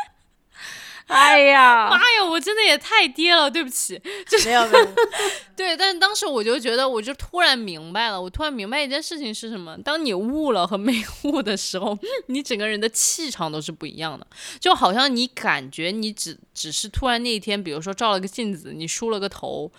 [1.12, 4.01] 哎呀，妈呀，我真的也太跌了，对不起。
[4.45, 4.88] 没有没有，
[5.55, 11.97] 对，但是当时我就觉得，我就突然明白了，我突然明白一件事情是什么：当你悟了和没悟的时候，
[12.28, 14.26] 你整个人的气场都是不一样的。
[14.59, 19.70] 就好像你感觉你只只是突然那一天，比如说照了个镜子，你梳了个头，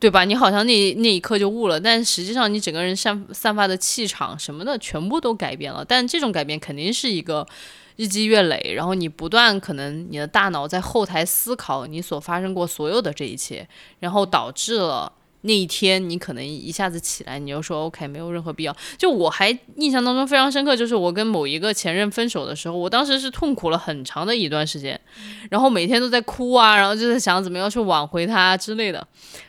[0.00, 0.24] 对吧？
[0.24, 5.84] 你好像那那一刻就悟了，但实际上你整个人散散发的气场什么的全部都改变了。
[5.84, 7.46] 但这种改变肯定是一个。
[7.98, 13.68] 日积月累，然后你不断可能你的大脑在后台思考你所发生过所有的这一切，
[13.98, 15.12] 然后导致了
[15.42, 18.76] 那一天你可能一下子起来，你就说 OK 没有任何必要。
[18.96, 25.00] 就我还印象当中非常深刻，就是我跟某一个前任分手的时候，我当时是痛苦了很长的一段时间，
[25.50, 28.98] 然后每天都在哭啊，然后就在想怎么样去挽回他之类的，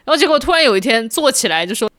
[0.06, 1.90] 然后结果突然有一天坐起来就说。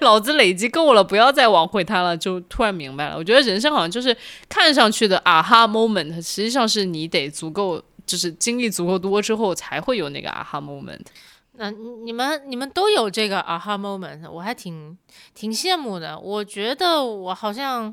[0.00, 3.16] 老子累积够了，不要再挽回他了，就突然明白了。
[3.16, 4.16] 我觉得人生好像就是
[4.48, 11.00] 看上去的啊哈 moment，实际上是你得足够，就是经历足够多之后才会有那个啊哈 moment。
[11.58, 14.96] 那你们你们都有这个 aha moment，我还挺
[15.34, 16.16] 挺羡慕的。
[16.18, 17.92] 我觉得我好像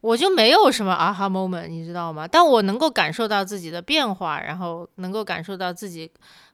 [0.00, 2.28] 我就没有什么 aha moment，你知道吗？
[2.28, 6.08] 但我能够感受到自己的变化，然后能够感受到自己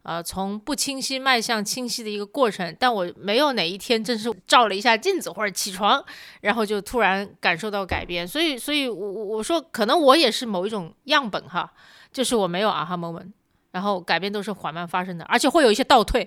[0.04, 2.74] 呃从不清晰迈向清晰的一个过程。
[2.80, 6.02] 但我没有哪一天真是照了一下镜子或者起床，
[6.40, 8.26] 然后就突然感受到改变。
[8.26, 11.70] 所以，所以我我我说可能我也是某一种样本哈，
[12.10, 13.32] 就是我没有 aha moment。
[13.76, 16.26] 然后改变都是缓慢发生的，而且会有一些倒退，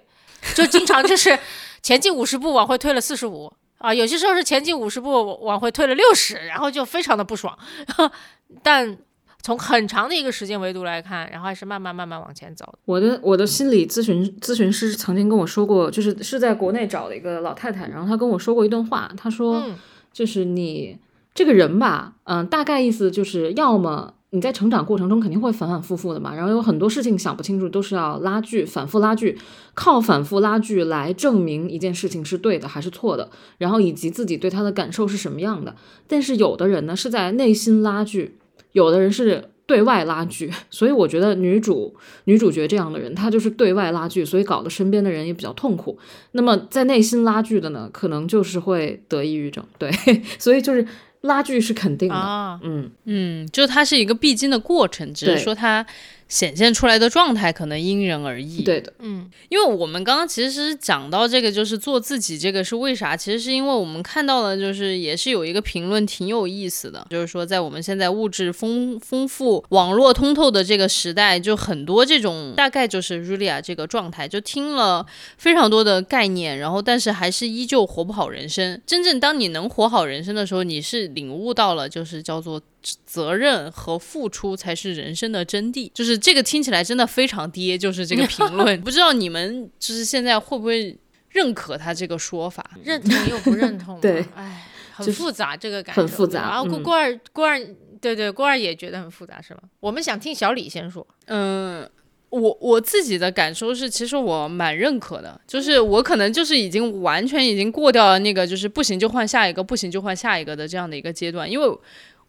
[0.54, 1.36] 就经常就是
[1.82, 7.58] 前进五十步往回退了四十五啊，有些时候是前进五十步往回退了六十，然后就非常的不爽。
[8.62, 8.96] 但
[9.42, 12.78] 从很长的一个时间维度来看，然后还是慢慢慢慢往前走的。
[12.86, 19.76] 我的我的心理咨询咨询师曾经跟我说过，就是是在国内找了一个老太太，然后她跟我说过一段话，她说，嗯
[20.14, 21.00] 就是你
[21.34, 24.14] 这个人吧，嗯、大概意思就是要么。
[24.32, 29.38] 你在成长过程中肯定会反反复复的嘛，然后有很多事情想不清楚，都是要拉锯，反复拉锯，
[29.74, 35.76] 靠反复拉锯来证明一件事情是对的还是错的，然后以及自己对他的感受是什么样的。
[36.08, 38.38] 但是有的人呢是在内心拉锯，
[38.74, 45.98] 有的人是对外拉锯， 所以我觉得女主女主角这样的人，她就是对外拉锯，所以搞得身边的人也比较痛苦。
[46.34, 49.92] 那么在内心拉锯的呢，可能就是会得抑郁症，对，
[50.38, 50.86] 所以就是
[51.22, 55.86] 拉锯是肯定的，啊，嗯，嗯，就它是一个必经的过程，只是说它
[56.30, 58.64] 显现出来的状态可能因人而异。
[58.64, 63.18] 对的，嗯因为我们刚刚其实讲到这个，就是做自己，这个是为啥？
[63.18, 75.06] 其实是因为我们看到了，就是也是有一个评论挺有意思的，就是说在我们现在物质丰丰富、网络通透的这个时代，就很多这种大概就是 Julia 这个状态，就听了
[75.38, 78.80] 非常多的概念，然后但是还是依旧活不好人生。
[78.86, 82.62] 真正当你能活好人生的时候，你是领悟到了，就是叫做
[83.06, 85.92] 责任和付出才是人生的真谛。
[85.94, 90.98] 就是这个听起来真的非常爹，就是这个评论， 不知道你们就是现在会不会
[91.30, 92.64] 认可他这个说法？
[92.84, 94.26] 认同又不认同， 对。
[94.36, 97.60] 哎，很就是复杂这个感受，很复杂然后郭二郭二，
[98.02, 99.62] 对对，郭二也觉得很复杂是吧？
[99.80, 101.90] 我们想听小李先说，嗯，
[102.30, 111.78] 我我自己的感受是，其实我蛮认可的，就是我可能就是已经完全已经过掉了那个就是不行就换下一个，不行就换下一个的这样的一个阶段，因为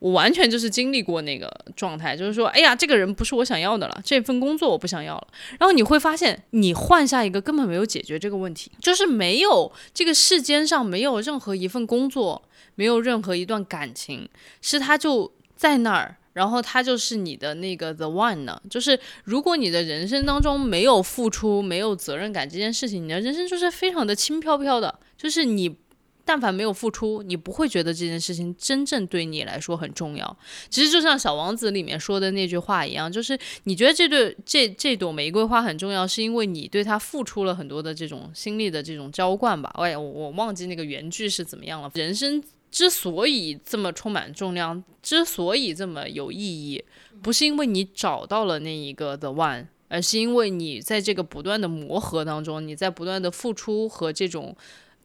[0.00, 5.28] 我完全就是经历过那个状态，就是说，哎呀，这个人不是我想要的了，这份工作我不想要了。
[5.60, 12.42] 然后你会发现，你换下一个根本没有解决这个问题，就是没有这个世间上没有任何一份工作，
[12.74, 14.28] 没有任何一段感情
[14.60, 16.16] 是他就在那儿。
[16.32, 25.76] 然后他就是你的那个 the one 呢，就是如果你的人生当中没有付出、没有责任感这件事情，你的人生就是非常的轻飘飘的，就是你
[26.24, 30.36] 但凡没有付出，你不会觉得这件事情真正对你来说很重要。
[30.68, 39.70] 其实就像《小王子》里面说的那句话一样，就是你觉得这对这这朵玫瑰花很重要，是因为你对它付出了很多的这种心力的这种浇灌吧？
[39.74, 41.90] 哎呀，我我忘记那个原句是怎么样了。
[41.94, 46.84] 人生之所以这么充满重量，之所以这么有意义，
[47.20, 54.56] 不是因为你找到了那一个 the one，而是因为你在这个不断的磨合当中，你在不断的付出和这种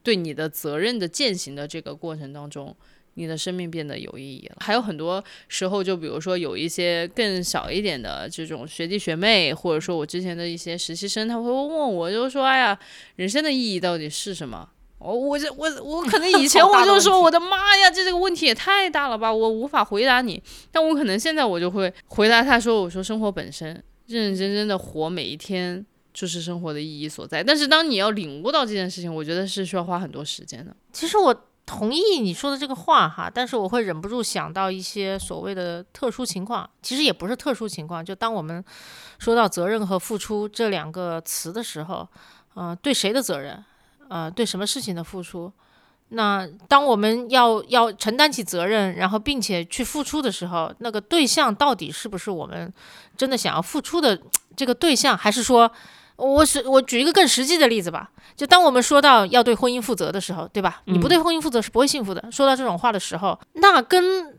[0.05, 2.73] 对你的责任的践行的这个过程当中。
[3.17, 4.57] 你的生命变得有意义了。
[4.59, 12.77] 还有很多时候，就比如说有一些更小一点的这种学弟学妹，或者说我之前的一些实习生，他会问我，就说：“哎呀，
[13.15, 14.67] 人生的意义到底是什么？”
[14.99, 20.43] 我我这我我可能以前我就说，我的妈呀，这这个问题也太大了吧，我无法回答你。
[20.69, 25.85] 但我可能现在我就会回答他说：“我说生活本身，认认真真的活每一天。”
[26.15, 30.73] 就是生活的意义所在，但是当你要领悟到这件事情，我觉得是需要花很多时间的。
[30.93, 31.35] 其实我
[31.65, 38.05] 同意你说的这个话哈，但是我会忍不住想到一些所谓的特殊情况，其实也不是特殊情况。
[38.05, 38.63] 就当我们
[39.19, 42.07] 说到责任和付出这两个词的时候，
[42.53, 43.61] 呃，对谁的责任，
[44.07, 45.51] 呃，对什么事情的付出？
[46.09, 52.71] 那当我们要要承担起责任，然后并且去付出的时候，那个对象到底是不是我们
[53.17, 54.17] 真的想要付出的
[54.55, 55.69] 这个对象，还是说？
[56.17, 60.81] 我是我举一个更实际的例子吧，就当我们说到要对婚姻负责的时候，对吧？
[60.85, 62.23] 你不对婚姻负责是不会幸福的。
[62.31, 64.33] 说到这种话的时候，那跟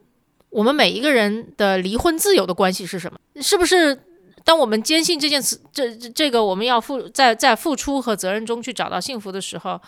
[0.48, 3.18] 我们每一个人的离婚自由的关系是什么？
[3.42, 4.00] 是不是
[4.42, 9.78] 当我们坚信这件事，这这这个我们要付在在付出和责任中去找到幸福的时候，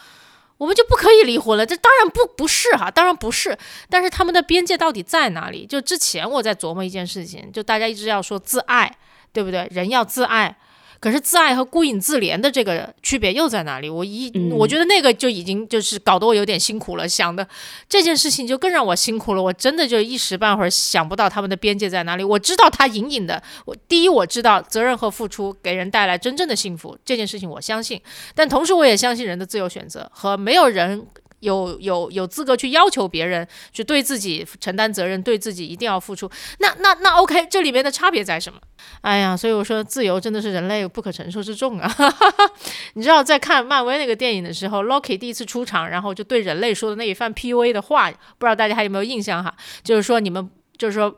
[0.59, 1.65] 我们就不可以离婚了？
[1.65, 3.57] 这当然不不是哈，当然不是。
[3.89, 5.65] 但是他们的边界到底在哪里？
[5.65, 8.95] 就之前我在琢磨一件事情，就大家一直要说自爱，
[9.33, 9.67] 对不对？
[9.71, 10.55] 人要自爱。
[11.01, 13.89] 可是自爱和孤影自怜的这个区别又在哪里？
[13.89, 17.47] 我一、嗯我觉得那个就已经就是搞得我有点辛苦了，想的
[17.89, 19.43] 这件事情就更让我辛苦了。
[19.43, 22.25] 我真的就一时半会儿想不到他们的边界在哪里。
[22.25, 28.01] 我知道他隐隐的，我第一我知道责任和付出给人带来真正的幸福这件事情我相信，
[28.35, 31.07] 但同时我也相信人的自由选择和没有人。
[31.41, 36.31] 有有有资格去要求别人去对自己承担责任，对自己一定要付出。
[36.59, 38.59] 那那那 OK，这里面的差别在什么？
[39.03, 41.93] 哎呀，所以我说自由真的是人类不可承受之重啊！
[42.95, 49.55] 你知道，在看漫威那个电影的时候，Loki 第一次出场，然后就对人类说的那一番 PUA 的话，不知道大家还有没有印象哈？
[49.83, 51.17] 就是说你们，就是说。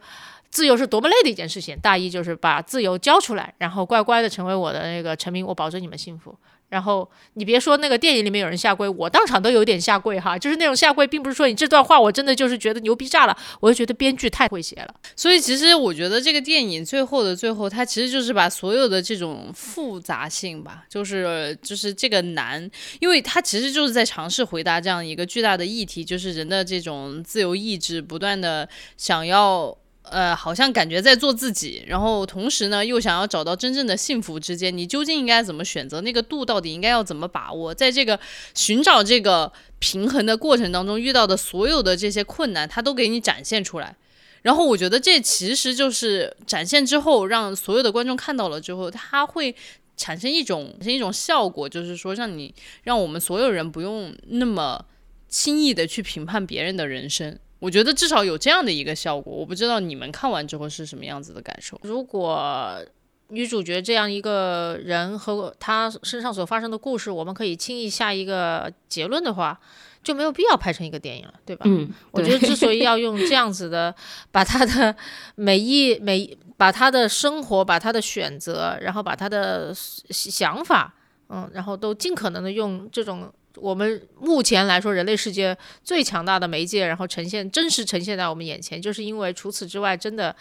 [0.53, 6.37] 自由是多么累的一件事情，大意就是把自由交出来，然后乖乖的成为我的那个臣民，我保证你们幸福。
[6.71, 14.95] 然后你别说那个电影里面有人下跪，我当场都有点下跪哈，就是那种下跪，并不是说你这段话我真的就是觉得牛逼炸了，我就觉得编剧太会写了。
[15.15, 29.77] 所以其实我觉得这个电影最后的最后，它其实就是把所有的这种复杂性吧，就是就是这个难，因为它其实就是在尝试回答这样一个巨大的议题，就是人的这种自由意志不断的想要。
[30.03, 36.01] 呃，好像感觉在做自己，然后同时呢，又想要找到真正的幸福之间，你究竟应该怎么选择？
[36.01, 37.75] 那个度到底应该要怎么把握？
[37.75, 38.19] 在这个
[38.55, 43.95] 寻找这个平衡的过程当中，遇到的所有的这些困难，它都给你展现出来。
[44.43, 49.55] 然后我觉得这其实就是展现之后，让所有的观众看到了之后，它会
[49.97, 52.53] 产生一种产生一种效果，就是说让你
[52.85, 54.83] 让我们所有人不用那么
[55.29, 57.39] 轻易的去评判别人的人生。
[57.61, 61.79] 我觉得至少有这样的一个效果，我不知道你们看完之后是什么样子的感受。
[61.83, 62.85] 如果
[63.29, 69.61] 女主角这样一个人和她身上所发生的故事，我们可以轻易下一个结论的话，
[70.03, 71.65] 就没有必要拍成一个电影了，对吧？
[71.69, 73.95] 嗯，我觉得之所以要用这样子的，
[74.33, 74.97] 把她的
[75.37, 80.93] 每一每把她的生活，把她的选择，然后把她的想法，
[81.29, 90.35] 嗯，然后都尽可能的用这种我们目前来说，人类世界最强大的媒介，然后呈现真实呈现在我们眼前，就是因为除此之外，真的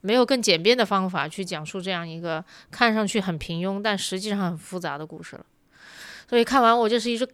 [0.00, 5.46] 没有更简便的方法去讲述这样一个看上去很平庸，但实际上很复杂的故事了。
[6.28, 7.26] 所以看完我就是一直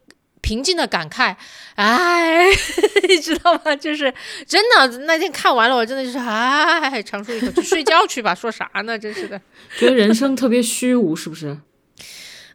[0.42, 1.34] 平静的感慨，
[1.76, 2.46] 哎，
[3.08, 3.74] 你知道吗？
[3.74, 4.12] 就是
[4.46, 8.34] 真的那天看完了，我真的就是哎，长舒一口气，睡觉去吧。
[8.34, 8.98] 说啥呢？
[8.98, 9.40] 真是的。
[9.78, 11.56] 觉得人生特别虚无，是不是？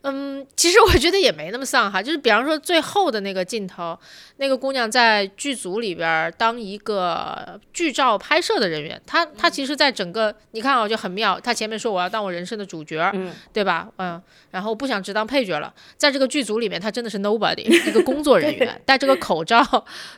[0.07, 3.97] 嗯，其实我觉得也没那么丧哈，就是比方说最后的那个镜头，
[4.37, 13.11] 那个姑娘在剧组里边当一个剧照拍摄的人员，她她其实，在整个你看啊就很妙，她前面说我要当我人生的主角，
[13.51, 13.87] 对吧？
[13.97, 19.61] 嗯，然后不想只当配角了，在这个剧组里面，她真的是 nobody，一个工作人员， 戴着个口罩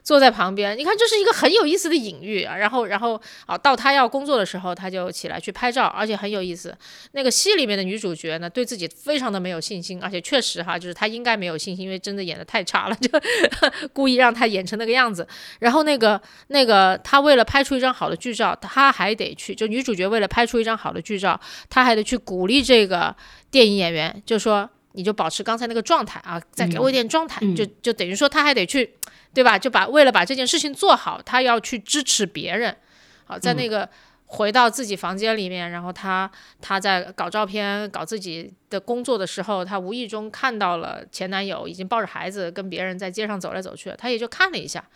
[0.04, 2.56] 坐在旁边，你看这是一个很有意思的隐喻啊。
[2.56, 6.76] 然后然后啊，到她要工作的时候，她就起来去拍照，而且很有意思。
[7.14, 9.90] 那个戏里面的女主角呢，对自己非常的没有信心。
[9.90, 13.10] 心，而且确实哈，就是他应该没有信心，因为真的演的太差了， 就
[13.94, 15.28] 故意让他演成那个样子。
[15.60, 23.16] 然后那个那个，他为了拍出一张好的剧照，他还得去，就女主角为了拍出一张好的剧照，他还得去鼓励这个
[23.50, 28.94] 电影演员，就说你就保持刚才那个状态啊，再给我一点状态，就就等于说他还得去，
[29.34, 29.58] 对吧？
[29.58, 32.76] 就把为了把这件事情做好，他要去支持别人。
[33.26, 33.90] 好，在那个。
[34.32, 36.30] 回到自己房间里面，然后她
[36.62, 44.88] 她在搞照片、搞自己的工作的时候，她无意中看到了前男友已经抱着孩子跟别人在街上走来走去，她也就看了一下。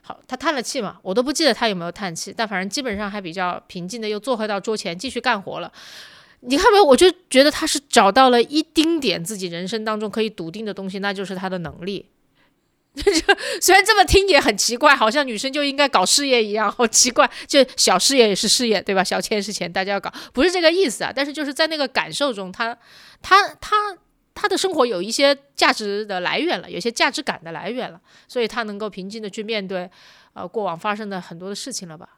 [0.00, 5.70] 好，她叹了气嘛，我都不记得她有没有叹气，但反正基本上还比较平静的又坐回到桌前继续干活了。
[6.40, 6.84] 你看没有？
[6.84, 12.06] 我就觉得她是找到了一丁点自己人生当中可以笃定的东西，那就是她的能力。
[12.94, 13.04] 就
[13.62, 17.30] 虽然这么听也很奇怪，好像女生就应该搞事业一样，好奇怪。
[17.46, 19.04] 就小事业也是事业，对吧？
[19.04, 21.12] 小钱也是钱，大家要搞，不是这个意思啊。
[21.14, 22.76] 但是就是在那个感受中，他
[23.22, 23.96] 他他
[24.34, 29.88] 他的生活有一些价值的来源了，有些价值感的来源了，所以他能够平静的去面对
[30.34, 32.08] 呃过往发生的很多的事情了吧？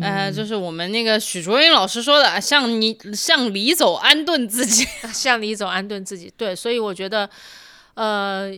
[0.00, 6.32] 呃，就是我们那个许卓英老师说的，向你向里走，安顿自己， 向里走，安顿自己。
[6.38, 7.28] 对，所以我觉得，
[7.94, 8.50] 呃。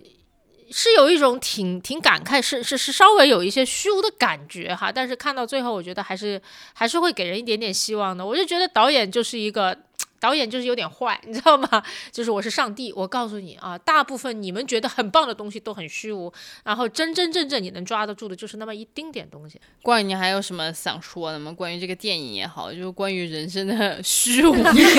[0.76, 8.26] 是有一种挺挺感慨，是是是稍微有一些虚无的感觉哈，但是看到最后，我觉得还是还是会给人一点点希望的。
[8.26, 9.78] 我就觉得导演就是一个。
[10.24, 11.82] 导演就是有点坏， 你知道吗？
[12.10, 16.32] 就是我是上帝，我告诉你啊，大部分你们觉得很棒的东西都很虚无，
[16.64, 19.60] 然后真真正正你能抓得住的，就是那么一丁点东西。
[19.82, 21.52] 关于你还有什么想说的吗？
[21.52, 24.52] 关于这个电影也好，就是关于人生的虚无，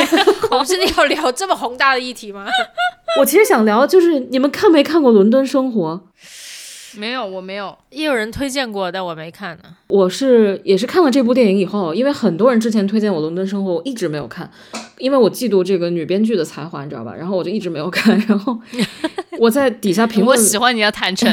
[0.51, 2.45] 我们真的要聊这么宏大的议题吗？
[3.19, 5.93] 我其实想聊，就是你们看没看过《伦敦生活》？
[6.99, 7.77] 没有，我没有。
[7.89, 9.63] 也有人推荐过，但我没看呢。
[9.87, 14.49] 我是也是看了这部电影以后，因为很多人之前推荐我《伦敦生活》，我一直没有看，
[14.97, 17.13] 因为我嫉妒这个女编剧的才华，你知道吧？
[17.15, 18.17] 然后我就一直没有看。
[18.27, 18.57] 然后
[19.39, 21.31] 我在底下评论，我喜欢你的坦诚。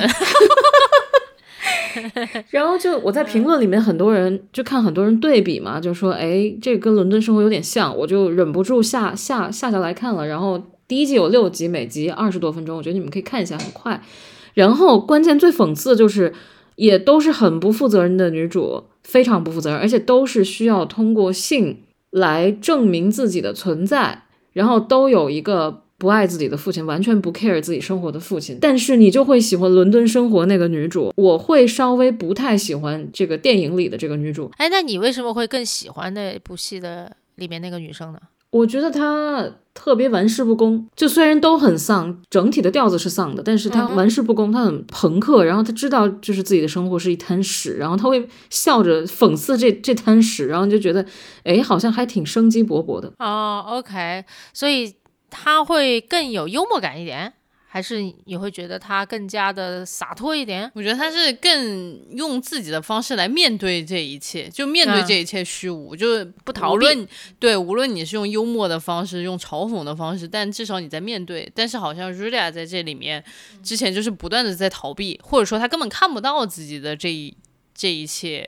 [2.50, 10.26] 然后就我在评论里面，很多人就看很多人对比嘛，就说哎，这跟《伦敦生活》有点像，我就忍不住下下下下来看了。
[10.26, 14.00] 然后第一季有六集，每集二十多分钟，我觉得你们可以看一下，很快。
[14.54, 16.32] 然后关键最讽刺的就是，
[16.76, 28.58] 也都是很不负责任的女主，非常不负责任，而且都是需要通过性来证明自己的存在，然后都有一个不爱自己的父亲，完全不 care 自己生活的父亲。
[28.60, 34.50] 但是你就会喜欢《伦敦生活》那个女主，我会稍微不太喜欢这个电影里的这个女主。
[34.56, 38.18] 哎，那你为什么会更喜欢那部戏的里面那个女生呢？
[38.50, 51.04] 我觉得他特别玩世不恭，就虽然都很丧，整体的调子是丧的，但是他玩世不恭，他很朋克，然后他知道就是自己的生活是一滩屎，然后他会笑着讽刺这这滩屎，然后就觉得，
[51.44, 53.12] 哎，好像还挺生机勃勃的。
[53.18, 54.94] 哦，OK，所以
[55.30, 57.32] 他会更有幽默感一点。
[57.72, 60.70] 还是你会觉得他更加的洒脱一点？
[60.74, 67.08] 我觉得他是更用自己的方式来面对这一切，就面对这一切虚无，就是不逃避。
[67.38, 71.50] 对，无论你是用幽默的方式，用嘲讽的方式，但至少你在面对。
[71.54, 73.24] 但是好像 Julia 在这里面
[73.62, 77.34] 之前就是不断的在逃避，或者说他根本看不到自己的这一
[77.74, 78.46] 这一切。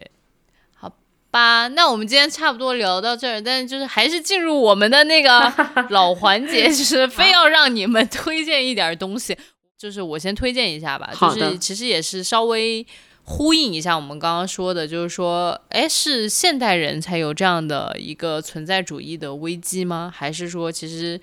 [1.35, 5.53] 吧，那我们今天差不多聊到这儿，但是就是还是进入我们的那个
[5.91, 9.37] 老环节，就是非要让你们推荐一点东西，
[9.77, 12.87] 就是我先推荐一下吧，就是其实也是稍微
[13.25, 20.13] 呼应一下我们刚刚说的，就是说，哎，是现代人才有这样的一个存在主义的危机吗？
[20.15, 21.21] 还是说其实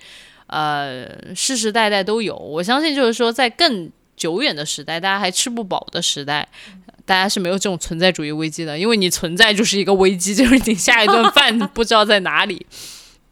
[0.48, 2.36] 呃世世代代都有？
[2.36, 6.46] 我相信就是说在更久远的时代，大家还吃不饱的时代。
[7.04, 12.66] 大家是没有这种存在主义危机的，因为你存在就是一个危机，就是你下一顿饭不知道在哪里。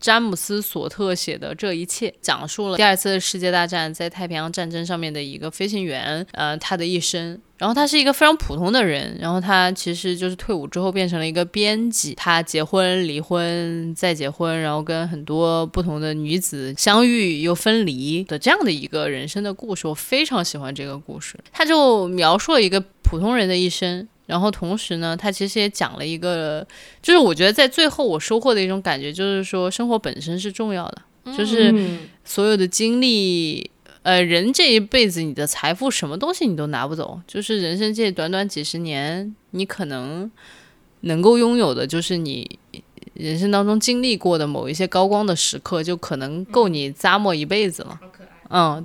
[0.01, 7.39] 詹姆斯·索特写的《这一切》，讲述了第二次世界大战在太平洋战争上面的一个飞行员，呃，他的一生。
[7.61, 19.87] 然后他是一个非常普通的人，然后他其实就是退伍之后变成了一个编辑，他结婚、离婚、再结婚，然后跟很多不同的女子相遇又分离的这样的一个人生的故事。
[19.87, 24.09] 我非常喜欢这个故事，他就描述了一个普通人的一生。
[24.25, 26.67] 然后同时呢，他其实也讲了一个，
[27.03, 31.75] 就是我觉得在最后我收获的一种感觉，就是说生活本身是重要的，就是
[32.25, 33.69] 所有的经历，
[34.03, 40.31] 呃，人这一辈子你的财富什么东西你都拿不走，就是人生这短短几十年，你可能
[41.01, 42.59] 能够拥有的就是你
[43.13, 48.01] 人生当中经历过的某一些高光的时刻，就可能够你咂摸一辈子了。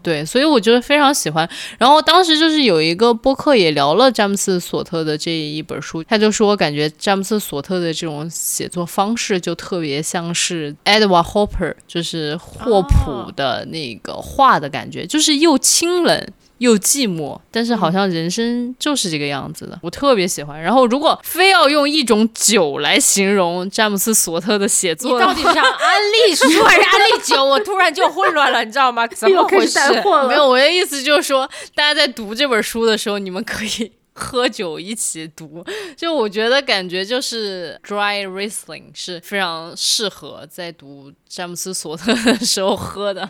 [0.03, 1.49] 对，所以我觉得非常喜欢。
[1.79, 16.27] 然后当时就是有一个播客也聊了詹姆斯·索特的这一本书，他就说感觉詹姆斯·索特的这种写作方式就特别像是 Edward Hopper，就是霍普的那个画的感觉，就是又清冷。
[16.59, 20.61] 又寂寞，但是好像人生就是这个样子的，我特别喜欢。
[20.61, 27.43] 然后，如果非要用一种酒来形容詹姆斯·索特的写作，你到底是安利书 还是安利酒？
[27.43, 29.05] 我突然就混乱了，你知道吗？
[29.07, 29.79] 怎么回事？
[30.27, 35.61] 没有，我的意思就是说，大家在读这本书的时候，你们可以 喝酒一起读。
[35.97, 43.29] 就我觉得，感觉就是 dry Riesling 是非常适合在读詹姆斯·索特的时候喝的。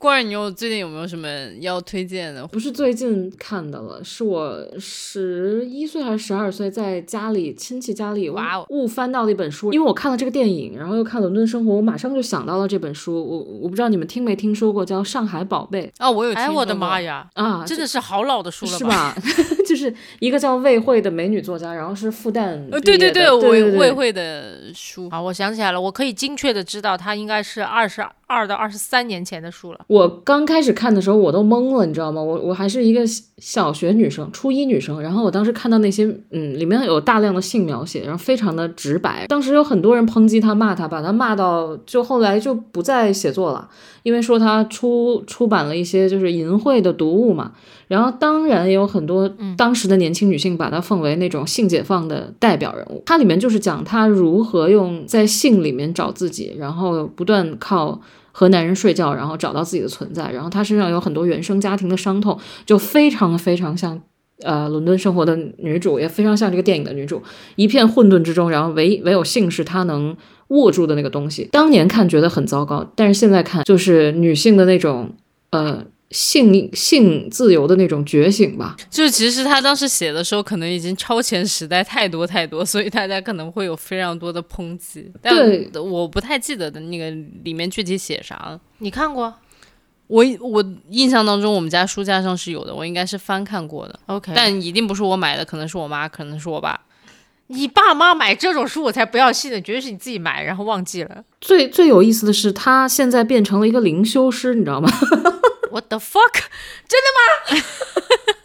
[0.00, 1.28] 关儿，你有最近有没有什么
[1.60, 2.46] 要推荐的？
[2.46, 13.14] 不是最近看的了，是我十一岁还是十二岁，在家里亲戚家里哇误翻到了一本书，因为我看了这个电影，然后又看《伦敦生活》，我马上就想到了这本书。
[13.22, 16.32] 我我不知道你们听没听说过，叫《上海宝贝》啊，我有。
[16.32, 17.28] 哎，我的妈呀！
[17.34, 19.14] 啊，真的是好老的书了，是吧？
[19.68, 28.00] 就是一个叫魏慧的美女作家，然后是复旦呃，对对对，魏魏慧的书啊，我想起来了，我可以精确的知道她应该是二十
[28.30, 29.80] 二到二十三年前的书了。
[29.88, 32.22] 我刚开始看的时候，我都懵了，你知道吗？
[32.22, 33.02] 我我还是一个
[33.38, 35.02] 小学女生，初一女生。
[35.02, 39.26] 然后我当时看到那些，嗯，里面有大量的性描写，然后非常的直白。
[39.26, 43.68] 当时有很多人抨击他，骂他，把他骂到就后来就不再写作了，
[44.04, 47.50] 因为说他出出版了一些就是淫秽的读物嘛。
[47.88, 53.02] 然后当然也有很多当时的年轻女性把他奉为那种性解放的代表人物。
[53.04, 58.00] 它里面就是讲他如何用在性里面找自己，然后不断靠。
[58.32, 64.00] 和男人睡觉，然后找到自己的存在，然后她身上有很多原生家庭的伤痛，就非常非常像，
[64.42, 67.22] 呃，伦敦生活的女主，也非常像这个电影的女主，
[67.56, 70.16] 一片混沌之中，然后唯唯有性是她能
[70.48, 71.48] 握住的那个东西。
[71.52, 75.14] 当年看觉得很糟糕，但是现在看就是女性的那种，
[75.50, 75.84] 呃。
[76.10, 85.10] 性性自由的那种觉醒吧，就是其实他当时写的时候，可能已经超前时代太多太多，所以大家可能会有非常多的抨击。
[85.22, 85.32] 但，
[85.74, 87.10] 我不太记得的那个
[87.44, 88.60] 里面具体写啥了。
[88.78, 89.32] 你看过？
[90.08, 93.96] 我我印象当中，我们家书架上是有的，我应该是翻看过的。
[94.06, 96.80] OK，但一定不是我买的，可能是我妈，可能是我爸。
[97.46, 101.24] 你爸妈买这种书，我才不要信呢，绝对是你自己买然后忘记了。
[101.40, 104.90] 最最有意思的是，他现在变成了一个灵修师，你知道吗
[105.70, 106.34] ？What the fuck？
[106.88, 107.62] 真的吗？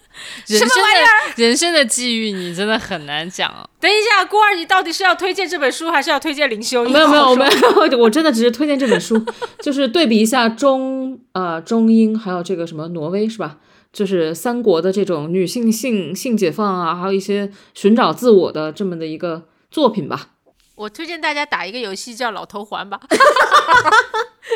[0.48, 1.34] 什么玩意儿？
[1.38, 3.68] 人生的际遇，你真的很难讲。
[3.80, 6.84] 等一下，郭儿，你到底是要推荐这本书，还是要推荐灵修？
[6.86, 7.46] 没有没有没
[7.92, 9.24] 有，我真的只是推荐这本书，
[9.60, 13.58] 就是对比一下中呃中英，还有这个什么挪威是吧？
[13.92, 20.30] 就是三国的这种女性性性解放啊，还有一些寻找自我的这么的一个作品吧。
[20.76, 23.00] 我推荐大家打一个游戏叫老头环吧。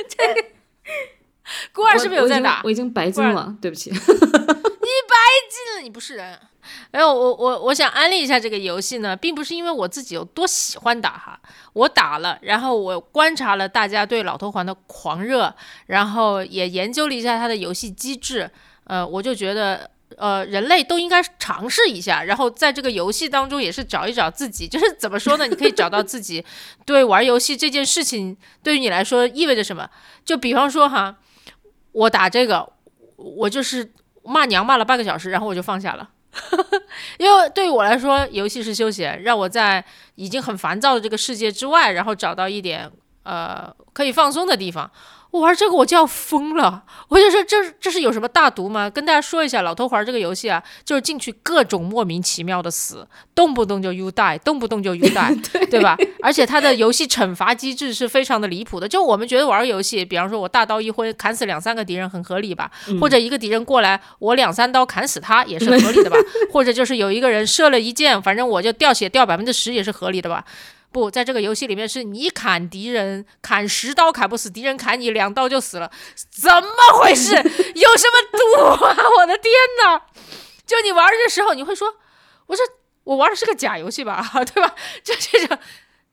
[0.10, 0.59] 这个。
[1.74, 2.62] 郭二是不是有在打？
[2.64, 3.90] 我已经白金了，对不起。
[3.96, 5.16] 你白
[5.50, 6.40] 金了，你不是人。
[6.92, 11.40] 没有，我我我想安利一下这个游戏呢，并不是因为我自己有多喜欢打哈，
[11.74, 15.54] 我打了，然后我观察了大家对老头环的狂热，
[15.88, 18.50] 然后也研究了一下它的游戏机制，
[18.84, 25.48] 呃，我就觉得，呃，人类都应该尝试一下，然后在这个游戏当中也是找一找自己，就是怎么说呢？
[25.48, 26.44] 你可以找到自己
[26.86, 29.90] 对玩游戏这件事情对于你来说意味着什么？
[30.24, 31.16] 就比方说哈。
[31.92, 32.68] 我打这个，
[33.16, 33.92] 我就是
[34.24, 36.10] 骂娘骂了半个小时，然后我就放下了，
[37.18, 39.84] 因为对于我来说，游戏是休闲，让我在
[40.16, 42.90] 已经很烦躁的这个世界之外，然后找到一点
[43.24, 44.90] 呃可以放松的地方。
[45.32, 48.90] 我玩这个我就要疯了，我就说这这是有什么大毒吗？
[48.90, 55.96] 跟大家说一下，老头环这个游戏啊，就是进去各种莫名其妙的死，动不动就 U die，动不动就 U die，对吧？
[56.24, 58.88] 而且它的游戏惩罚机制是非常的离谱的。
[58.88, 62.72] 就我们觉得玩游戏，比方说我大刀一挥砍死两三个敌人很合理吧？
[63.00, 66.18] 或者一个敌人过来，我两三刀砍死他也是合理的吧？
[66.52, 70.44] 或者就是有一个人射了一箭，反正我就掉血掉百分之十也是合理的吧？
[70.92, 75.92] 不，在这个游戏里面是你砍敌人砍十刀砍不死，敌人砍你两刀就死了，
[76.30, 77.36] 怎么回事？
[77.36, 78.96] 有什么毒啊？
[79.18, 79.54] 我的天
[79.84, 80.02] 哪！
[80.66, 81.96] 就你玩的时候，你会说，
[82.48, 82.66] 我说
[83.04, 84.76] 我玩的是个假游戏吧， 对吧？
[85.04, 85.58] 就这种，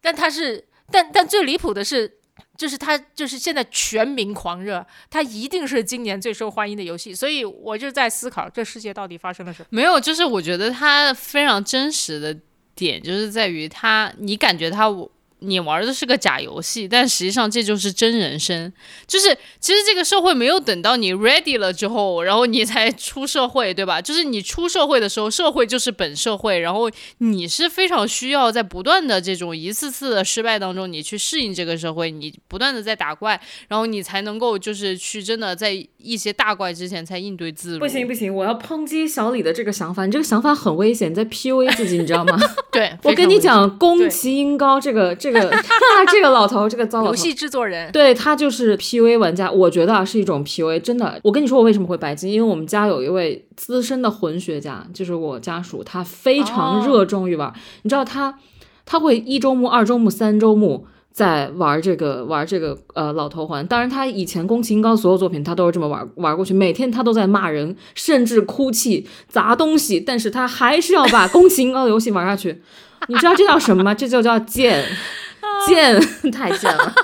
[0.00, 2.18] 但他是，但但最离谱的是。
[2.56, 7.14] 就是他，就是现在全民狂热，他一定是今年最受欢迎的游戏。
[7.14, 9.66] 所以我就在思考，这世界到底发生了什么？
[9.68, 12.34] 没有，就是我觉得他非常真实的
[12.76, 15.10] 点，就是在于他，你感觉他我。
[15.40, 18.72] 你玩的是个假游戏，但实际上这就是真人生。
[19.06, 24.00] 就是其实这个社会没有等到你 ready 了之后，然后你才出社会，对吧？
[24.00, 33.38] 就是你出社会的时候，社会就是本社会，然后你是非常需要在不断的这种一次次的失败当中，你去适应这个社会，你不断的在打怪，
[33.68, 37.80] 然后你才能够就是去真的在一些大怪之前才应对自如。
[37.80, 42.38] 不行不行，我要抨击小李的这个想法，你这个想法很危险，在 PUA 自己，你知道吗？
[42.72, 45.14] 对，我跟你讲，宫崎英高这个。
[45.26, 45.40] 这个
[46.12, 51.18] 这个老头，这个糟老头，游戏制作人，对他就是 PUA 玩家，我觉得啊是一种 PUA，真的。
[51.24, 57.52] 我跟你说，我为什么会白金，因为我们家有一位资深的魂学家，就是我家属，他非常热衷于玩。
[57.82, 58.38] 你知道他
[58.84, 63.66] 他会一周目、二周目、三周目在玩这个玩这个呃老头环。
[63.66, 72.62] 当然，他以前宫崎英高所有作品他都是这么玩玩过去，每天他都在骂人，甚至哭泣砸东西，但是他还是要把宫崎英高的游戏玩下去。
[73.08, 73.94] 你知道这叫什么吗？
[73.94, 74.84] 这就叫贱，
[75.66, 76.00] 贱，
[76.32, 76.94] 太贱了。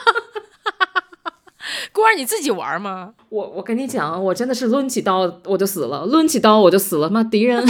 [1.92, 3.12] 孤儿，你自己玩吗？
[3.28, 7.08] 我我跟你讲，我真的是抡起刀我就死了，抡起刀我就死了。
[7.08, 7.64] 妈敌人，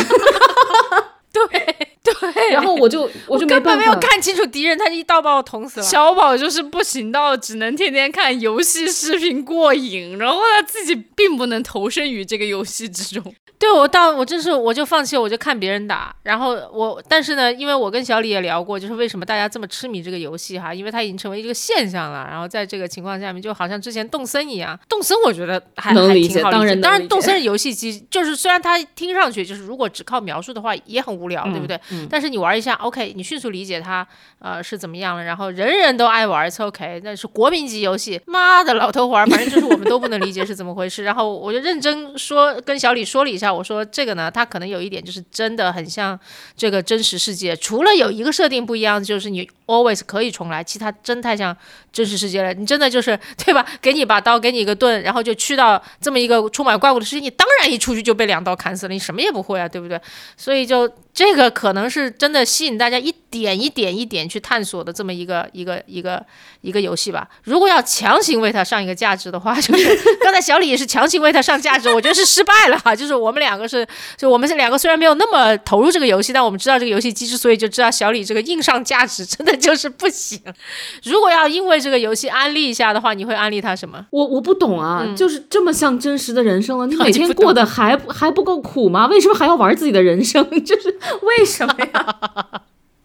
[1.32, 1.89] 对。
[2.05, 5.86] 对，然后我就我就根本没有看清楚敌人，他一刀把我捅死了。
[5.86, 13.32] 小宝就是不行到只能天天看游戏视频过瘾，然后他自己并不能投身于这个游戏之中。
[13.62, 16.12] 对我到我真是我就放弃，我就看别人打。
[16.24, 22.26] 然后我但是呢，因为我跟小李也聊过，就是为什么大家这么痴迷这个游戏哈，因为它已经成为一个现象了。
[22.28, 31.78] 然后在这个情况下面，就好像之前动森一样，动森我觉得还能理解，当然当然动森是游戏机，就是虽然它听上去就是如果只靠描述的话也很无聊，对不对？
[32.10, 34.05] 但是你玩一下，OK，你迅速理解它，
[34.40, 35.22] 呃，是怎么样了。
[35.22, 38.20] 然后人人都爱玩，It's OK，那是国民级游戏。
[38.26, 41.05] 妈的，老头环，反正就是我们都不能理解是怎么回事。
[41.05, 46.19] 然后我就认真说，跟小李说了一下，我说这个呢，它可能有一点就是真的很像
[46.57, 51.57] 这个真实世界，除了有一个设定不一样，就是你 always 可以重来，其他真太像
[51.93, 52.53] 真实世界了。
[52.55, 53.66] 你真的就是 对吧？
[53.81, 60.01] 给你把刀，给你一个盾，然后就去到这么一个充满怪物的世界，你当然一出去就被两刀砍死了，你什么也不会啊，对不对？
[60.37, 60.91] 所以就。
[61.14, 66.24] 这个可能是真的吸引大家一点一点一点去探索的这么一个一个一个
[66.62, 67.28] 一个游戏吧。
[67.44, 72.97] 如果要强行为它上一个价值的话，就是刚才小李也是强行为它上价值，我觉得是失败了哈。
[72.97, 73.86] 就是我们两个是，
[74.16, 80.40] 就我们这两个虽然没有那么投入这个游戏，但我们知道这个游戏机制，所以就知道小李这个硬上价值真的就是不行。
[81.05, 84.06] 如果要因为这个游戏安利一下的话，你会安利他什么？
[84.10, 89.06] 我我不懂啊，就是这么像真实的人生了，你每天 过得还还不够苦吗？
[89.09, 90.43] 为什么还要玩自己的人生？
[90.64, 91.02] 就是。
[91.23, 92.62] 为什么呀？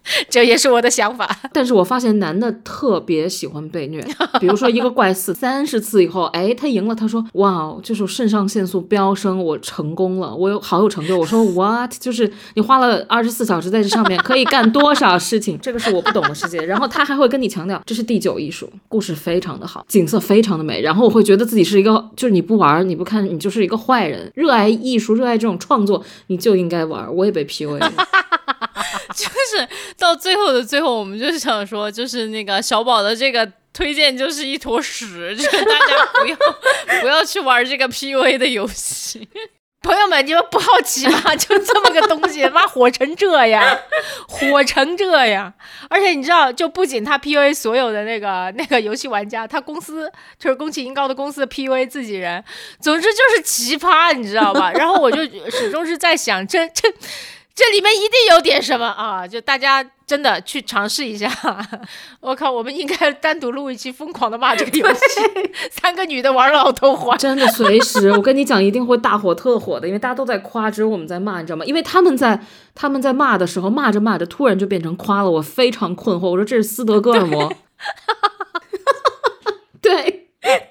[0.29, 4.05] 这也是我的想法，但是我发现男的特别喜欢被虐。
[4.39, 11.17] 比如说一个怪四三十次以后，哎，他赢了，他说哇哦，就是肾上腺素飙升，我成功了，我有好有成就。
[11.17, 11.91] 我说 what？
[11.99, 15.57] 就是你花了二十四小时在这上面可以干多少事情？
[15.61, 16.61] 这个是我不懂的世界。
[16.61, 20.81] 然后他还会跟你强调这是第九艺术，故事非常的好，景色非常的美。
[20.81, 24.31] 然后我会觉得自己是一个，就是你不玩你不看你就是一个坏人。
[24.35, 27.13] 热爱艺术，热爱这种创作，你就应该玩。
[27.15, 27.91] 我也被 PUA 了。
[29.18, 29.68] 就是
[29.98, 36.38] 到最后的最后，我们就想说，就是那个小宝的这个推荐就是一坨屎，就是大家不要
[37.02, 39.27] 不要去玩这个 PUA 的游戏。
[39.80, 41.35] 朋友们，你们不好奇吗？
[41.35, 43.80] 就这么个东西，妈火成这样，
[44.27, 45.53] 火成这样！
[45.89, 52.44] 而且你知道，就不仅他 PUA 所有的那个那个游戏玩家，他公司就是宫崎英高的公司 PUA 自己人，
[52.81, 54.72] 总之就是奇葩，你知道吧？
[54.73, 56.91] 然后我就始终是在想，这这。
[57.57, 59.27] 这里面一定有点什么啊！
[59.27, 61.27] 就大家真的去尝试一下。
[62.21, 65.01] 我靠，我们应该单独录一期疯狂的骂这个游戏。
[65.73, 71.65] 三个女的玩老头环，真的随时，我跟你讲，一定会大火特火的，因为大家都在夸，只有我们在骂，你知道吗？
[71.65, 72.39] 因为他们在
[72.75, 76.29] 他们在骂的时候，骂着骂着，突然就变成夸了，我非常困惑。
[76.29, 77.51] 我说这是斯德哥尔摩。
[79.81, 80.27] 对。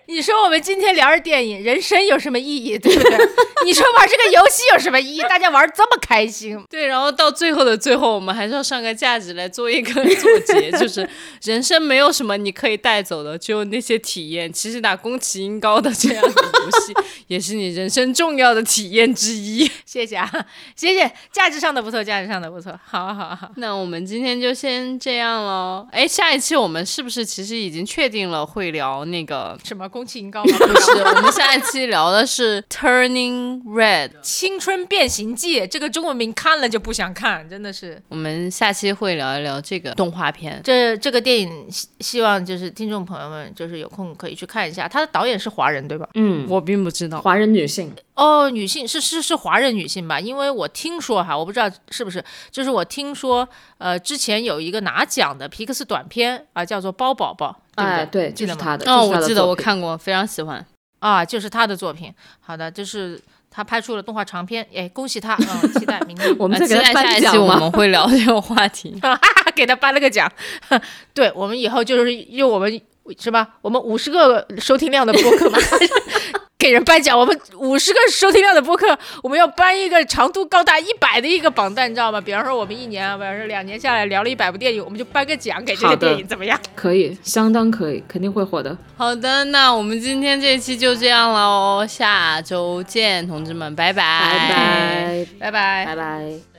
[0.09, 3.19] 你说我们今天聊着电影，人生有什么意义，对不对？
[3.65, 5.21] 你说玩这个游戏有什么意义？
[5.23, 11.09] 大家玩这么开心，对，然后到最后的最后，我们还是要上个价值来做一个 总结，就是
[11.43, 14.53] 人生没有什么你可以带走的，只有那些体验。
[14.53, 16.95] 其实打宫崎英高的这样的游戏，
[17.27, 19.69] 也是你人生重要的体验之一。
[19.85, 20.31] 谢谢啊，
[20.77, 23.51] 谢谢，价值上的不错，价值上的不错，好好好。
[23.57, 25.87] 那我们今天就先这样喽。
[25.91, 29.59] 哎，下一期我们是不是其实已经确定了会聊那个？
[29.65, 30.53] 什么宫崎英高吗？
[30.61, 38.03] 不是，我们下一期聊的是 Turning Red 青春变形记，这个中文名看了就不想看，真的是。
[38.11, 40.61] 我们下期会聊一聊这个动画片。
[40.63, 46.07] 这这个电影希希望就是听众朋友们就是有空可以去看一下，他的导演是华人对吧？
[46.13, 47.19] 嗯，我并不知道。
[47.23, 50.19] 华人女性，哦，女性是是是华人女性吧？
[50.19, 53.47] 因为我听说哈，我不知道是不是，就是我听说，
[53.79, 58.57] 呃，之前有一个拿奖的皮克斯短片啊，叫做《包宝宝》，对不哎，对，记得吗？
[58.57, 58.91] 就是他的。
[58.91, 60.65] 哦，我记得我看过，非常喜欢。
[60.99, 62.13] 啊，就是他的作品。
[62.41, 63.21] 好的，就是
[63.51, 67.55] 他拍出了动画长片，哎，恭喜他，嗯，期待明年 我们呃期再给她颁待下一期我？
[67.55, 68.99] 们会聊这个话题。
[69.55, 70.31] 给他颁了个奖。
[71.15, 72.81] 对我们以后就是用我们
[73.19, 73.49] 是吧？
[73.63, 75.59] 我们五十个收听量的播客嘛，
[76.59, 77.19] 给人颁奖。
[77.19, 82.21] 我们五十个收听量的播客，我们要颁一个长度高达一百的一个榜单，你知道吗？
[82.21, 86.59] 比方说我们一年啊，比方说两年下来聊了一百部电影，我们就颁个奖给这个电影，怎么样？
[86.75, 88.77] 可以，相当可以，肯定会火的。
[88.97, 95.87] 好的，那我们今天这一期就这样喽，下周见，同志们，拜拜，拜拜，拜拜。
[95.87, 96.56] 拜拜。